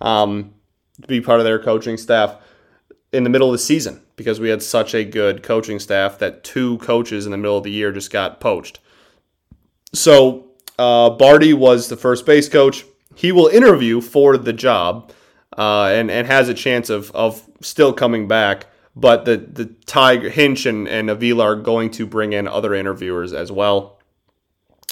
um, 0.00 0.54
to 1.00 1.08
be 1.08 1.20
part 1.20 1.40
of 1.40 1.44
their 1.44 1.58
coaching 1.58 1.96
staff 1.96 2.36
in 3.12 3.24
the 3.24 3.30
middle 3.30 3.48
of 3.48 3.52
the 3.52 3.58
season 3.58 4.00
because 4.14 4.38
we 4.38 4.48
had 4.48 4.62
such 4.62 4.94
a 4.94 5.04
good 5.04 5.42
coaching 5.42 5.80
staff 5.80 6.20
that 6.20 6.44
two 6.44 6.78
coaches 6.78 7.26
in 7.26 7.32
the 7.32 7.36
middle 7.36 7.58
of 7.58 7.64
the 7.64 7.72
year 7.72 7.90
just 7.90 8.12
got 8.12 8.38
poached. 8.38 8.78
So, 9.92 10.52
uh, 10.78 11.10
Bartee 11.10 11.52
was 11.52 11.88
the 11.88 11.96
first 11.96 12.24
base 12.24 12.48
coach. 12.48 12.84
He 13.16 13.32
will 13.32 13.48
interview 13.48 14.00
for 14.00 14.36
the 14.36 14.52
job 14.52 15.12
uh, 15.56 15.86
and 15.86 16.10
and 16.10 16.26
has 16.26 16.48
a 16.48 16.54
chance 16.54 16.90
of 16.90 17.10
of 17.12 17.42
still 17.60 17.92
coming 17.92 18.28
back. 18.28 18.66
But 18.94 19.24
the 19.24 19.36
the 19.36 19.66
Tiger 19.86 20.28
Hinch 20.28 20.66
and, 20.66 20.86
and 20.86 21.08
Avila 21.08 21.44
are 21.44 21.56
going 21.56 21.90
to 21.92 22.06
bring 22.06 22.32
in 22.32 22.46
other 22.46 22.74
interviewers 22.74 23.32
as 23.32 23.50
well. 23.50 23.98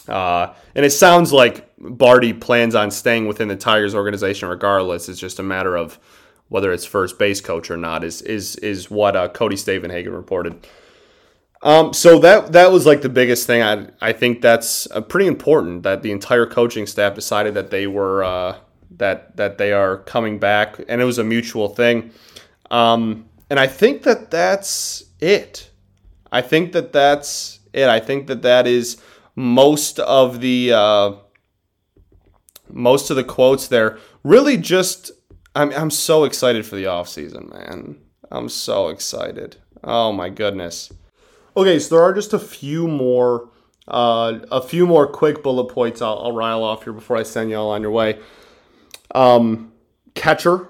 Uh, 0.08 0.54
and 0.74 0.84
it 0.84 0.90
sounds 0.90 1.32
like 1.32 1.76
Bartee 1.78 2.38
plans 2.38 2.74
on 2.74 2.90
staying 2.90 3.26
within 3.26 3.48
the 3.48 3.56
Tigers 3.56 3.94
organization 3.94 4.48
regardless. 4.48 5.08
It's 5.08 5.20
just 5.20 5.38
a 5.38 5.42
matter 5.42 5.76
of 5.76 5.98
whether 6.48 6.72
it's 6.72 6.84
first 6.84 7.18
base 7.18 7.40
coach 7.40 7.70
or 7.70 7.76
not. 7.76 8.02
Is 8.04 8.22
is 8.22 8.56
is 8.56 8.90
what 8.90 9.16
uh, 9.16 9.28
Cody 9.28 9.56
Stavenhagen 9.56 10.14
reported. 10.14 10.66
Um, 11.62 11.92
so 11.92 12.18
that 12.20 12.52
that 12.52 12.72
was 12.72 12.86
like 12.86 13.02
the 13.02 13.08
biggest 13.08 13.46
thing. 13.46 13.62
I 13.62 13.88
I 14.00 14.12
think 14.12 14.40
that's 14.40 14.90
uh, 14.90 15.00
pretty 15.00 15.26
important 15.26 15.82
that 15.82 16.02
the 16.02 16.10
entire 16.10 16.46
coaching 16.46 16.86
staff 16.86 17.14
decided 17.14 17.54
that 17.54 17.70
they 17.70 17.86
were 17.86 18.24
uh, 18.24 18.56
that 18.96 19.36
that 19.36 19.58
they 19.58 19.72
are 19.72 19.98
coming 19.98 20.38
back, 20.38 20.80
and 20.88 21.00
it 21.00 21.04
was 21.04 21.18
a 21.18 21.24
mutual 21.24 21.68
thing. 21.68 22.10
Um, 22.70 23.26
and 23.48 23.58
I 23.58 23.66
think 23.66 24.02
that 24.04 24.30
that's 24.30 25.04
it. 25.20 25.70
I 26.32 26.42
think 26.42 26.72
that 26.72 26.92
that's 26.92 27.60
it. 27.72 27.88
I 27.88 28.00
think 28.00 28.26
that 28.28 28.42
that 28.42 28.66
is 28.66 29.00
most 29.34 29.98
of 29.98 30.40
the 30.40 30.72
uh, 30.72 31.12
most 32.68 33.10
of 33.10 33.16
the 33.16 33.24
quotes 33.24 33.68
there. 33.68 33.98
Really, 34.22 34.56
just 34.56 35.10
I'm 35.54 35.72
I'm 35.72 35.90
so 35.90 36.24
excited 36.24 36.66
for 36.66 36.76
the 36.76 36.86
off 36.86 37.08
season, 37.08 37.50
man. 37.52 37.98
I'm 38.30 38.48
so 38.48 38.88
excited. 38.88 39.56
Oh 39.82 40.12
my 40.12 40.28
goodness. 40.28 40.92
Okay, 41.56 41.78
so 41.78 41.96
there 41.96 42.04
are 42.04 42.12
just 42.12 42.32
a 42.32 42.38
few 42.38 42.86
more 42.86 43.50
uh, 43.88 44.38
a 44.52 44.62
few 44.62 44.86
more 44.86 45.06
quick 45.06 45.42
bullet 45.42 45.64
points 45.64 46.00
I'll, 46.00 46.18
I'll 46.18 46.32
rile 46.32 46.62
off 46.62 46.84
here 46.84 46.92
before 46.92 47.16
I 47.16 47.24
send 47.24 47.50
y'all 47.50 47.70
on 47.70 47.82
your 47.82 47.90
way. 47.90 48.20
Um, 49.14 49.72
catcher 50.14 50.68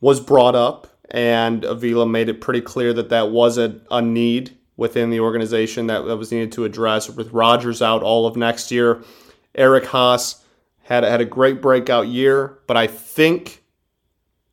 was 0.00 0.20
brought 0.20 0.54
up, 0.54 0.86
and 1.10 1.64
Avila 1.64 2.06
made 2.06 2.28
it 2.28 2.40
pretty 2.40 2.60
clear 2.60 2.92
that 2.92 3.08
that 3.08 3.30
was 3.30 3.58
a, 3.58 3.80
a 3.90 4.02
need 4.02 4.56
within 4.76 5.10
the 5.10 5.20
organization 5.20 5.88
that, 5.88 6.06
that 6.06 6.16
was 6.16 6.30
needed 6.30 6.52
to 6.52 6.64
address. 6.64 7.10
With 7.10 7.32
Rogers 7.32 7.82
out 7.82 8.02
all 8.02 8.26
of 8.26 8.36
next 8.36 8.70
year, 8.70 9.02
Eric 9.54 9.84
Haase 9.84 10.42
had 10.84 11.04
had 11.04 11.20
a 11.20 11.24
great 11.24 11.60
breakout 11.60 12.08
year, 12.08 12.58
but 12.66 12.76
I 12.76 12.86
think 12.86 13.62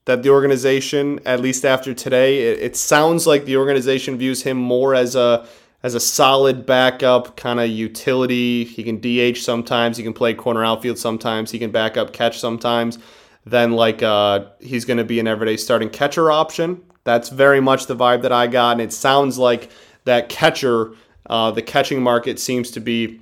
that 0.06 0.24
the 0.24 0.30
organization, 0.30 1.20
at 1.26 1.40
least 1.40 1.66
after 1.66 1.94
today, 1.94 2.52
it, 2.52 2.60
it 2.60 2.76
sounds 2.76 3.26
like 3.26 3.46
the 3.46 3.58
organization 3.58 4.18
views 4.18 4.44
him 4.44 4.58
more 4.58 4.96
as 4.96 5.16
a 5.16 5.48
as 5.84 5.94
a 5.94 6.00
solid 6.00 6.66
backup 6.66 7.38
kind 7.38 7.60
of 7.60 7.70
utility. 7.70 8.64
He 8.64 8.84
can 8.84 9.00
DH 9.00 9.38
sometimes, 9.38 9.98
he 9.98 10.04
can 10.04 10.14
play 10.14 10.34
corner 10.34 10.66
outfield 10.66 10.98
sometimes, 10.98 11.52
he 11.52 11.60
can 11.60 11.70
back 11.70 11.96
up 11.96 12.12
catch 12.12 12.40
sometimes. 12.40 12.98
Then 13.46 13.74
like 13.74 14.02
uh, 14.02 14.46
he's 14.60 14.86
going 14.86 14.98
to 14.98 15.04
be 15.04 15.20
an 15.20 15.28
everyday 15.28 15.58
starting 15.58 15.90
catcher 15.90 16.32
option. 16.32 16.84
That's 17.04 17.30
very 17.30 17.62
much 17.62 17.86
the 17.86 17.96
vibe 17.96 18.24
that 18.24 18.32
I 18.32 18.48
got, 18.48 18.72
and 18.74 18.82
it 18.82 18.92
sounds 18.92 19.38
like 19.38 19.70
that 20.06 20.30
catcher, 20.30 20.94
uh, 21.28 21.52
the 21.52 21.62
catching 21.62 22.02
market 22.02 22.40
seems 22.40 22.72
to 22.72 22.80
be 22.80 23.22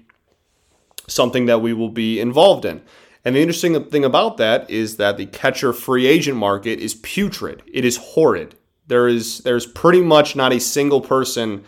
something 1.07 1.47
that 1.47 1.61
we 1.61 1.73
will 1.73 1.89
be 1.89 2.19
involved 2.19 2.63
in. 2.63 2.81
And 3.25 3.35
the 3.35 3.41
interesting 3.41 3.81
thing 3.85 4.03
about 4.05 4.37
that 4.37 4.69
is 4.69 4.97
that 4.97 5.17
the 5.17 5.25
catcher 5.25 5.73
free 5.73 6.05
agent 6.05 6.37
market 6.37 6.79
is 6.79 6.95
putrid. 6.95 7.63
It 7.71 7.85
is 7.85 7.97
horrid. 7.97 8.55
There 8.87 9.07
is 9.07 9.39
there's 9.39 9.65
pretty 9.65 10.01
much 10.01 10.35
not 10.35 10.51
a 10.51 10.59
single 10.59 10.99
person 11.01 11.63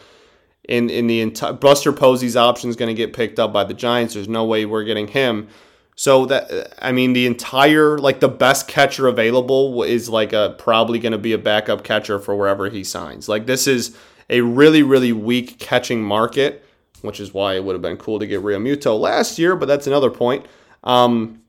in 0.68 0.89
in 0.89 1.08
the 1.08 1.22
entire 1.22 1.54
Buster 1.54 1.94
Posey's 1.94 2.36
option 2.36 2.70
is 2.70 2.76
going 2.76 2.94
to 2.94 2.94
get 2.94 3.13
picked 3.13 3.39
up 3.39 3.54
by 3.54 3.63
the 3.63 3.74
Giants. 3.74 4.13
There's 4.13 4.28
no 4.28 4.46
way 4.46 4.65
we're 4.65 4.84
getting 4.84 5.08
him. 5.08 5.48
So 5.95 6.25
that 6.25 6.73
I 6.79 6.91
mean 6.91 7.13
the 7.13 7.25
entire 7.25 7.97
like 7.97 8.19
the 8.19 8.27
best 8.27 8.67
catcher 8.67 9.08
available 9.08 9.81
is 9.84 10.10
like 10.10 10.34
a 10.34 10.55
probably 10.58 10.99
going 10.99 11.13
to 11.13 11.17
be 11.17 11.31
a 11.31 11.38
backup 11.38 11.84
catcher 11.84 12.19
for 12.19 12.36
wherever 12.36 12.69
he 12.69 12.84
signs. 12.84 13.29
Like 13.29 13.45
this 13.45 13.65
is 13.65 13.97
a 14.29 14.41
really, 14.41 14.84
really 14.84 15.13
weak 15.13 15.58
catching 15.58 16.03
market, 16.03 16.65
which 17.01 17.19
is 17.19 17.34
why 17.34 17.55
it 17.55 17.63
would 17.63 17.73
have 17.73 17.81
been 17.81 17.97
cool 17.97 18.19
to 18.19 18.27
get 18.27 18.41
Realmuto 18.41 18.99
last 18.99 19.39
year, 19.39 19.55
but 19.55 19.67
that's 19.67 19.88
another 19.88 20.10
point. 20.10 20.45
Um, 20.84 21.41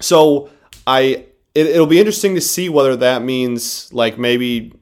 so 0.00 0.48
I 0.86 1.26
it, 1.54 1.66
it'll 1.66 1.86
be 1.86 1.98
interesting 1.98 2.34
to 2.34 2.40
see 2.40 2.70
whether 2.70 2.96
that 2.96 3.22
means 3.22 3.92
like 3.92 4.18
maybe 4.18 4.72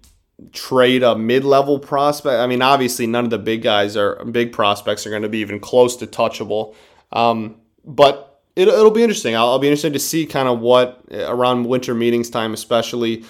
trade 0.53 1.03
a 1.03 1.17
mid-level 1.17 1.79
prospect. 1.79 2.35
I 2.35 2.47
mean, 2.47 2.63
obviously 2.63 3.07
none 3.07 3.25
of 3.25 3.31
the 3.31 3.39
big 3.39 3.63
guys 3.63 3.97
are 3.97 4.25
big 4.25 4.53
prospects 4.53 5.07
are 5.07 5.11
going 5.11 5.23
to 5.23 5.29
be 5.29 5.39
even 5.39 5.61
close 5.61 5.97
to 5.97 6.07
touchable. 6.07 6.75
Um, 7.13 7.57
but 7.85 8.30
it, 8.61 8.69
it'll 8.69 8.91
be 8.91 9.03
interesting. 9.03 9.35
I'll, 9.35 9.49
I'll 9.49 9.59
be 9.59 9.69
interested 9.69 9.93
to 9.93 9.99
see 9.99 10.27
kind 10.27 10.49
of 10.49 10.61
what 10.61 11.03
around 11.13 11.67
winter 11.67 11.95
meetings 11.95 12.31
time, 12.31 12.55
especially 12.55 13.25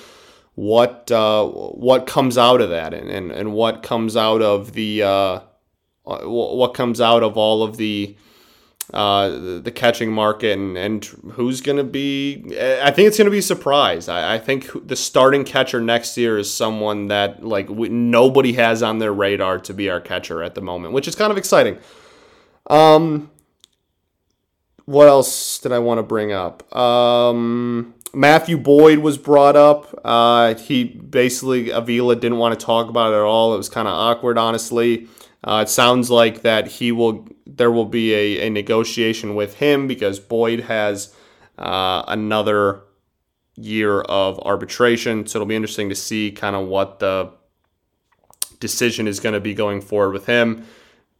what 0.55 1.11
uh, 1.11 1.47
what 1.47 2.07
comes 2.07 2.37
out 2.37 2.61
of 2.61 2.71
that 2.71 2.93
and, 2.93 3.09
and, 3.09 3.33
and 3.33 3.53
what 3.53 3.83
comes 3.83 4.17
out 4.17 4.43
of 4.43 4.73
the 4.73 5.03
uh, 5.03 5.41
what 6.05 6.75
comes 6.75 7.01
out 7.01 7.23
of 7.23 7.37
all 7.37 7.63
of 7.63 7.77
the 7.77 8.17
uh, 8.93 9.61
the 9.61 9.73
catching 9.73 10.13
market 10.13 10.59
and, 10.59 10.77
and 10.77 11.05
who's 11.33 11.61
going 11.61 11.79
to 11.79 11.85
be 11.85 12.45
I 12.83 12.91
think 12.91 13.07
it's 13.07 13.17
going 13.17 13.27
to 13.27 13.31
be 13.31 13.39
a 13.39 13.43
surprise. 13.43 14.09
I, 14.09 14.35
I, 14.35 14.39
think 14.39 14.89
the 14.89 14.97
starting 14.97 15.45
catcher 15.45 15.81
next 15.81 16.17
year 16.17 16.37
is 16.39 16.53
someone 16.53 17.07
that 17.07 17.45
like 17.45 17.69
we, 17.69 17.89
nobody 17.89 18.55
has 18.55 18.83
on 18.83 18.99
their 18.99 19.13
radar 19.13 19.61
to 19.61 19.73
be 19.73 19.89
our 19.89 20.01
catcher 20.01 20.43
at 20.43 20.57
the 20.57 20.61
moment, 20.61 20.93
which 20.93 21.07
is 21.07 21.15
kind 21.15 21.31
of 21.31 21.39
exciting. 21.39 21.79
Um, 22.69 23.31
what 24.91 25.07
else 25.07 25.61
did 25.61 25.71
I 25.71 25.79
want 25.79 25.99
to 25.99 26.03
bring 26.03 26.33
up? 26.33 26.75
Um, 26.75 27.95
Matthew 28.13 28.59
Boyd 28.59 28.99
was 28.99 29.19
brought 29.19 29.55
up. 29.55 30.01
Uh, 30.05 30.57
he 30.57 30.83
basically 30.83 31.71
Avila 31.71 32.17
didn't 32.17 32.39
want 32.39 32.59
to 32.59 32.67
talk 32.67 32.89
about 32.89 33.13
it 33.13 33.17
at 33.17 33.23
all. 33.23 33.55
It 33.55 33.57
was 33.57 33.69
kind 33.69 33.87
of 33.87 33.95
awkward, 33.95 34.37
honestly. 34.37 35.07
Uh, 35.45 35.61
it 35.65 35.69
sounds 35.69 36.11
like 36.11 36.43
that 36.43 36.67
he 36.67 36.91
will 36.91 37.29
there 37.47 37.71
will 37.71 37.85
be 37.85 38.13
a, 38.15 38.49
a 38.49 38.51
negotiation 38.51 39.37
with 39.37 39.55
him 39.55 39.87
because 39.87 40.19
Boyd 40.19 40.59
has 40.63 41.15
uh, 41.57 42.03
another 42.09 42.83
year 43.55 44.01
of 44.01 44.41
arbitration. 44.41 45.25
So 45.25 45.39
it'll 45.39 45.47
be 45.47 45.55
interesting 45.55 45.89
to 45.91 45.95
see 45.95 46.33
kind 46.33 46.57
of 46.57 46.67
what 46.67 46.99
the 46.99 47.33
decision 48.59 49.07
is 49.07 49.21
going 49.21 49.35
to 49.35 49.41
be 49.41 49.55
going 49.55 49.83
forward 49.83 50.15
with 50.15 50.27
him. 50.27 50.67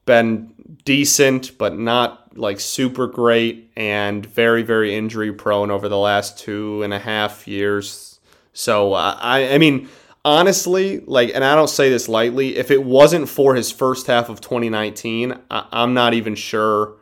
Been 0.07 0.55
decent, 0.85 1.57
but 1.57 1.79
not 1.79 2.20
like 2.35 2.61
super 2.61 3.07
great, 3.07 3.71
and 3.77 4.25
very, 4.25 4.63
very 4.63 4.95
injury 4.95 5.33
prone 5.33 5.71
over 5.71 5.89
the 5.89 5.99
last 5.99 6.39
two 6.39 6.83
and 6.83 6.95
a 6.95 6.99
half 6.99 7.49
years. 7.49 8.21
So 8.53 8.95
uh, 8.95 9.19
I, 9.21 9.55
I 9.55 9.59
mean, 9.59 9.89
honestly, 10.25 11.01
like, 11.01 11.33
and 11.35 11.45
I 11.45 11.55
don't 11.55 11.71
say 11.71 11.89
this 11.89 12.09
lightly, 12.09 12.57
if 12.57 12.71
it 12.71 12.85
wasn't 12.85 13.29
for 13.29 13.55
his 13.55 13.71
first 13.71 14.07
half 14.07 14.29
of 14.29 14.41
2019, 14.41 15.39
I, 15.51 15.67
am 15.73 15.95
not 15.95 16.15
even 16.15 16.35
sure. 16.35 16.97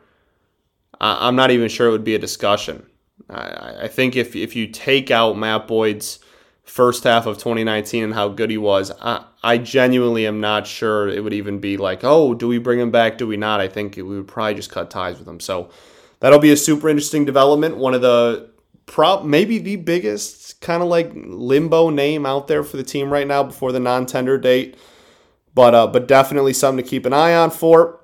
I, 0.99 1.27
I'm 1.27 1.35
not 1.35 1.51
even 1.51 1.69
sure 1.69 1.87
it 1.87 1.91
would 1.91 2.03
be 2.03 2.15
a 2.15 2.19
discussion. 2.19 2.85
I, 3.29 3.83
I 3.83 3.87
think 3.87 4.15
if 4.15 4.35
if 4.35 4.55
you 4.55 4.67
take 4.67 5.11
out 5.11 5.37
Matt 5.37 5.67
Boyd's 5.67 6.19
first 6.69 7.03
half 7.03 7.25
of 7.25 7.37
2019 7.37 8.03
and 8.03 8.13
how 8.13 8.29
good 8.29 8.49
he 8.49 8.57
was, 8.57 8.91
I, 9.01 9.25
I 9.43 9.57
genuinely 9.57 10.27
am 10.27 10.39
not 10.39 10.67
sure 10.67 11.09
it 11.09 11.23
would 11.23 11.33
even 11.33 11.59
be 11.59 11.77
like, 11.77 12.03
oh, 12.03 12.33
do 12.33 12.47
we 12.47 12.59
bring 12.59 12.79
him 12.79 12.91
back? 12.91 13.17
Do 13.17 13.27
we 13.27 13.37
not? 13.37 13.59
I 13.59 13.67
think 13.67 13.95
we 13.95 14.03
would 14.03 14.27
probably 14.27 14.53
just 14.53 14.71
cut 14.71 14.91
ties 14.91 15.17
with 15.17 15.27
him. 15.27 15.39
So 15.39 15.69
that'll 16.19 16.39
be 16.39 16.51
a 16.51 16.57
super 16.57 16.87
interesting 16.87 17.25
development. 17.25 17.77
One 17.77 17.93
of 17.93 18.01
the 18.01 18.51
prop, 18.85 19.23
maybe 19.25 19.57
the 19.57 19.77
biggest 19.77 20.61
kind 20.61 20.83
of 20.83 20.89
like 20.89 21.11
limbo 21.15 21.89
name 21.89 22.25
out 22.25 22.47
there 22.47 22.63
for 22.63 22.77
the 22.77 22.83
team 22.83 23.11
right 23.11 23.27
now 23.27 23.43
before 23.43 23.71
the 23.71 23.79
non-tender 23.79 24.37
date. 24.37 24.77
But 25.55 25.73
uh, 25.73 25.87
but 25.87 26.07
definitely 26.07 26.53
something 26.53 26.83
to 26.83 26.89
keep 26.89 27.05
an 27.05 27.13
eye 27.13 27.33
on 27.33 27.49
for. 27.49 27.99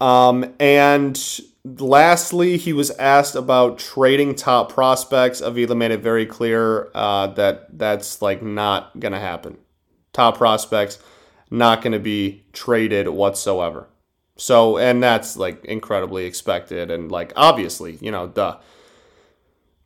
Um, 0.00 0.54
and 0.60 1.20
lastly, 1.64 2.56
he 2.56 2.72
was 2.72 2.90
asked 2.92 3.34
about 3.34 3.78
trading 3.78 4.34
top 4.34 4.72
prospects. 4.72 5.40
Avila 5.40 5.74
made 5.74 5.90
it 5.90 6.00
very 6.00 6.26
clear 6.26 6.90
uh, 6.94 7.28
that 7.28 7.78
that's 7.78 8.20
like 8.20 8.42
not 8.42 8.98
going 9.00 9.12
to 9.12 9.20
happen. 9.20 9.58
Top 10.12 10.36
prospects 10.36 10.98
not 11.50 11.82
going 11.82 11.92
to 11.92 11.98
be 11.98 12.44
traded 12.52 13.08
whatsoever. 13.08 13.88
So, 14.36 14.78
and 14.78 15.02
that's 15.02 15.36
like 15.36 15.64
incredibly 15.64 16.26
expected 16.26 16.90
and 16.90 17.10
like 17.10 17.32
obviously, 17.36 17.98
you 18.00 18.10
know, 18.10 18.26
duh. 18.26 18.58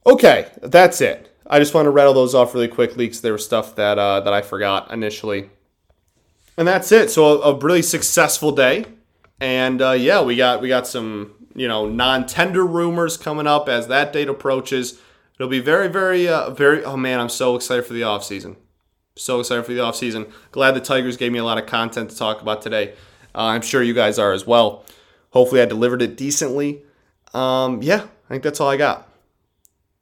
Okay, 0.07 0.51
that's 0.63 1.01
it. 1.01 1.37
I 1.47 1.59
just 1.59 1.75
want 1.75 1.87
to 1.87 1.91
rattle 1.91 2.15
those 2.15 2.35
off 2.35 2.55
really 2.55 2.69
quickly 2.69 3.07
because 3.07 3.21
there 3.21 3.33
was 3.33 3.45
stuff 3.45 3.77
that 3.77 3.99
uh, 3.99 4.21
that 4.21 4.33
I 4.33 4.43
forgot 4.43 4.91
initially. 4.91 5.51
And 6.57 6.67
that's 6.67 6.91
it. 6.93 7.11
So 7.11 7.43
a, 7.43 7.55
a 7.55 7.59
really 7.59 7.83
successful 7.83 8.53
day, 8.53 8.87
and 9.41 9.81
uh, 9.81 9.93
yeah, 9.93 10.23
we 10.23 10.37
got 10.37 10.61
we 10.61 10.69
got 10.69 10.87
some 10.87 11.38
you 11.59 11.69
know, 11.69 11.89
non-tender 11.89 12.65
rumors 12.65 13.17
coming 13.17 13.47
up 13.47 13.69
as 13.69 13.89
that 13.89 14.13
date 14.13 14.29
approaches. 14.29 15.01
It'll 15.35 15.49
be 15.49 15.61
very, 15.61 15.89
very, 15.89 16.29
uh, 16.29 16.51
very. 16.51 16.85
Oh 16.85 16.97
man, 16.97 17.21
I'm 17.21 17.29
so 17.29 17.57
excited 17.57 17.85
for 17.85 17.93
the 17.93 18.05
off 18.05 18.25
season. 18.25 18.57
So 19.17 19.41
excited 19.41 19.65
for 19.67 19.73
the 19.73 19.81
off 19.81 19.97
season. 19.97 20.27
Glad 20.53 20.73
the 20.73 20.81
Tigers 20.81 21.17
gave 21.17 21.33
me 21.33 21.39
a 21.39 21.45
lot 21.45 21.59
of 21.59 21.67
content 21.67 22.11
to 22.11 22.17
talk 22.17 22.41
about 22.41 22.63
today. 22.63 22.95
Uh, 23.35 23.47
I'm 23.47 23.63
sure 23.63 23.83
you 23.83 23.95
guys 23.95 24.19
are 24.19 24.33
as 24.33 24.47
well. 24.47 24.85
Hopefully, 25.31 25.61
I 25.61 25.67
delivered 25.67 26.03
it 26.03 26.17
decently. 26.17 26.83
Um, 27.35 27.83
yeah, 27.83 28.05
I 28.05 28.29
think 28.29 28.43
that's 28.43 28.61
all 28.61 28.71
I 28.71 28.77
got. 28.77 29.09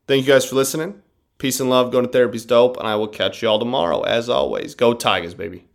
Thank 0.06 0.26
you 0.26 0.32
guys 0.32 0.44
for 0.44 0.54
listening. 0.54 1.02
Peace 1.38 1.60
and 1.60 1.68
love. 1.68 1.90
Going 1.90 2.06
to 2.06 2.12
therapy's 2.12 2.44
dope, 2.44 2.76
and 2.76 2.86
I 2.86 2.96
will 2.96 3.08
catch 3.08 3.42
you 3.42 3.48
all 3.48 3.58
tomorrow. 3.58 4.02
As 4.02 4.28
always, 4.28 4.74
go 4.74 4.94
Tigers, 4.94 5.34
baby. 5.34 5.65